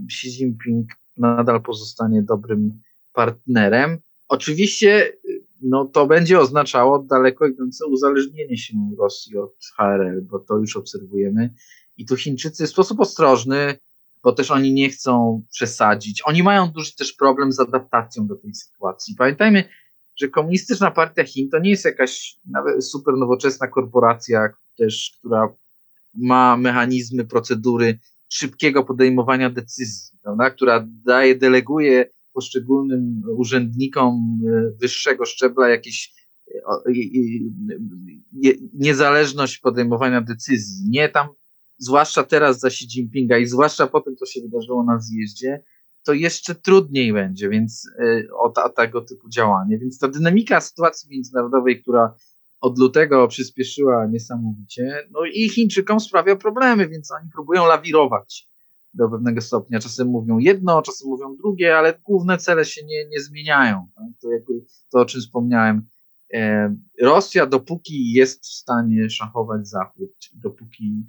Xi 0.06 0.28
Jinping 0.28 0.90
nadal 1.16 1.62
pozostanie 1.62 2.22
dobrym 2.22 2.80
partnerem. 3.12 3.98
Oczywiście 4.28 5.12
no, 5.62 5.84
to 5.84 6.06
będzie 6.06 6.40
oznaczało 6.40 6.98
daleko 6.98 7.46
idące 7.46 7.86
uzależnienie 7.86 8.58
się 8.58 8.74
Rosji 8.98 9.36
od 9.38 9.54
HRL, 9.76 10.22
bo 10.22 10.38
to 10.38 10.56
już 10.56 10.76
obserwujemy. 10.76 11.54
I 11.96 12.06
tu 12.06 12.16
Chińczycy 12.16 12.66
w 12.66 12.70
sposób 12.70 13.00
ostrożny, 13.00 13.78
bo 14.22 14.32
też 14.32 14.50
oni 14.50 14.72
nie 14.72 14.90
chcą 14.90 15.42
przesadzić. 15.50 16.22
Oni 16.24 16.42
mają 16.42 16.70
duży 16.70 16.96
też 16.96 17.12
problem 17.12 17.52
z 17.52 17.60
adaptacją 17.60 18.26
do 18.26 18.36
tej 18.36 18.54
sytuacji. 18.54 19.14
Pamiętajmy, 19.18 19.64
że 20.20 20.28
komunistyczna 20.28 20.90
partia 20.90 21.24
Chin 21.24 21.50
to 21.50 21.58
nie 21.58 21.70
jest 21.70 21.84
jakaś 21.84 22.36
nawet 22.50 22.84
super 22.84 23.14
nowoczesna 23.14 23.68
korporacja 23.68 24.48
też, 24.78 25.16
która 25.18 25.54
ma 26.14 26.56
mechanizmy, 26.56 27.24
procedury 27.24 27.98
szybkiego 28.28 28.84
podejmowania 28.84 29.50
decyzji, 29.50 30.18
prawda? 30.22 30.50
która 30.50 30.86
daje, 31.04 31.34
deleguje 31.34 32.10
poszczególnym 32.32 33.22
urzędnikom 33.36 34.40
e, 34.46 34.70
wyższego 34.80 35.24
szczebla 35.24 35.68
jakieś 35.68 36.18
niezależność 38.74 39.58
podejmowania 39.58 40.20
decyzji. 40.20 40.90
Nie 40.90 41.08
tam, 41.08 41.28
zwłaszcza 41.78 42.24
teraz 42.24 42.60
za 42.60 42.68
Xi 42.68 42.84
Jinpinga 42.84 43.38
i 43.38 43.46
zwłaszcza 43.46 43.86
po 43.86 44.00
tym, 44.00 44.16
co 44.16 44.26
się 44.26 44.40
wydarzyło 44.40 44.84
na 44.84 45.00
zjeździe, 45.00 45.62
to 46.08 46.12
jeszcze 46.12 46.54
trudniej 46.54 47.12
będzie, 47.12 47.48
więc 47.48 47.90
y, 48.00 48.28
o, 48.32 48.52
o 48.64 48.68
tego 48.68 49.00
typu 49.00 49.28
działanie. 49.28 49.78
Więc 49.78 49.98
ta 49.98 50.08
dynamika 50.08 50.60
sytuacji 50.60 51.10
międzynarodowej, 51.10 51.82
która 51.82 52.14
od 52.60 52.78
lutego 52.78 53.28
przyspieszyła 53.28 54.06
niesamowicie, 54.06 55.08
no 55.10 55.20
i 55.32 55.48
Chińczykom 55.48 56.00
sprawia 56.00 56.36
problemy, 56.36 56.88
więc 56.88 57.12
oni 57.12 57.30
próbują 57.30 57.66
lawirować 57.66 58.48
do 58.94 59.08
pewnego 59.08 59.40
stopnia. 59.40 59.78
Czasem 59.78 60.08
mówią 60.08 60.38
jedno, 60.38 60.82
czasem 60.82 61.08
mówią 61.08 61.36
drugie, 61.36 61.78
ale 61.78 61.98
główne 62.04 62.38
cele 62.38 62.64
się 62.64 62.84
nie, 62.84 63.08
nie 63.08 63.20
zmieniają. 63.20 63.86
Tak? 63.96 64.06
To, 64.22 64.30
jakby 64.30 64.52
to, 64.92 65.00
o 65.00 65.04
czym 65.04 65.20
wspomniałem. 65.20 65.88
E, 66.34 66.74
Rosja, 67.02 67.46
dopóki 67.46 68.12
jest 68.12 68.44
w 68.44 68.52
stanie 68.52 69.10
szachować 69.10 69.68
Zachód, 69.68 70.12
dopóki 70.34 71.06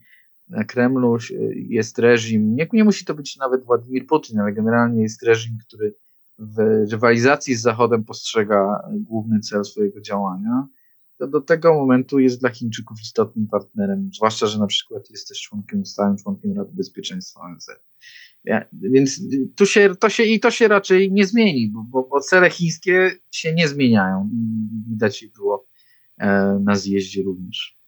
Kremlu 0.67 1.17
jest 1.55 1.99
reżim, 1.99 2.55
nie, 2.55 2.67
nie 2.73 2.83
musi 2.83 3.05
to 3.05 3.15
być 3.15 3.38
nawet 3.38 3.63
Władimir 3.63 4.07
Putin, 4.07 4.39
ale 4.39 4.53
generalnie 4.53 5.01
jest 5.01 5.23
reżim, 5.23 5.57
który 5.67 5.95
w 6.39 6.85
rywalizacji 6.91 7.55
z 7.55 7.62
Zachodem 7.62 8.03
postrzega 8.03 8.81
główny 8.93 9.39
cel 9.39 9.65
swojego 9.65 10.01
działania, 10.01 10.67
to 11.17 11.27
do 11.27 11.41
tego 11.41 11.73
momentu 11.73 12.19
jest 12.19 12.39
dla 12.39 12.49
Chińczyków 12.49 13.01
istotnym 13.01 13.47
partnerem, 13.47 14.09
zwłaszcza, 14.13 14.47
że 14.47 14.59
na 14.59 14.67
przykład 14.67 15.09
jest 15.09 15.27
też 15.27 15.41
członkiem, 15.41 15.85
stałym 15.85 16.17
członkiem 16.17 16.53
Rady 16.57 16.71
Bezpieczeństwa 16.73 17.41
ONZ. 17.41 17.69
Ja, 18.43 18.65
więc 18.73 19.21
tu 19.55 19.65
się, 19.65 19.95
to 19.95 20.09
się 20.09 20.23
i 20.23 20.39
to 20.39 20.51
się 20.51 20.67
raczej 20.67 21.12
nie 21.12 21.25
zmieni, 21.25 21.71
bo, 21.71 22.03
bo 22.03 22.19
cele 22.19 22.49
chińskie 22.49 23.12
się 23.31 23.53
nie 23.53 23.67
zmieniają. 23.67 24.29
Widać 24.89 25.23
ich 25.23 25.33
było 25.33 25.67
e, 26.17 26.59
na 26.63 26.75
zjeździe 26.75 27.23
również. 27.23 27.78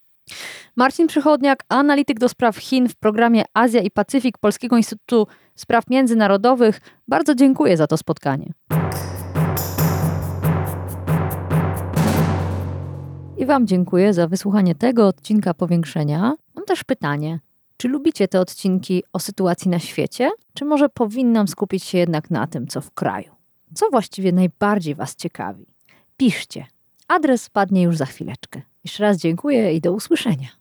Marcin 0.75 1.07
Przychodniak, 1.07 1.63
analityk 1.69 2.19
do 2.19 2.29
spraw 2.29 2.57
Chin 2.57 2.89
w 2.89 2.95
programie 2.95 3.43
Azja 3.53 3.81
i 3.81 3.91
Pacyfik 3.91 4.37
Polskiego 4.37 4.77
Instytutu 4.77 5.27
Spraw 5.55 5.89
Międzynarodowych. 5.89 6.81
Bardzo 7.07 7.35
dziękuję 7.35 7.77
za 7.77 7.87
to 7.87 7.97
spotkanie. 7.97 8.53
I 13.37 13.45
Wam 13.45 13.67
dziękuję 13.67 14.13
za 14.13 14.27
wysłuchanie 14.27 14.75
tego 14.75 15.07
odcinka 15.07 15.53
powiększenia. 15.53 16.35
Mam 16.55 16.65
też 16.65 16.83
pytanie. 16.83 17.39
Czy 17.77 17.87
lubicie 17.87 18.27
te 18.27 18.39
odcinki 18.39 19.03
o 19.13 19.19
sytuacji 19.19 19.71
na 19.71 19.79
świecie, 19.79 20.31
czy 20.53 20.65
może 20.65 20.89
powinnam 20.89 21.47
skupić 21.47 21.83
się 21.83 21.97
jednak 21.97 22.31
na 22.31 22.47
tym, 22.47 22.67
co 22.67 22.81
w 22.81 22.91
kraju? 22.91 23.31
Co 23.73 23.89
właściwie 23.89 24.31
najbardziej 24.31 24.95
Was 24.95 25.15
ciekawi? 25.15 25.65
Piszcie. 26.17 26.65
Adres 27.07 27.49
padnie 27.49 27.83
już 27.83 27.97
za 27.97 28.05
chwileczkę. 28.05 28.61
Jeszcze 28.83 29.03
raz 29.03 29.17
dziękuję 29.17 29.73
i 29.73 29.81
do 29.81 29.93
usłyszenia. 29.93 30.60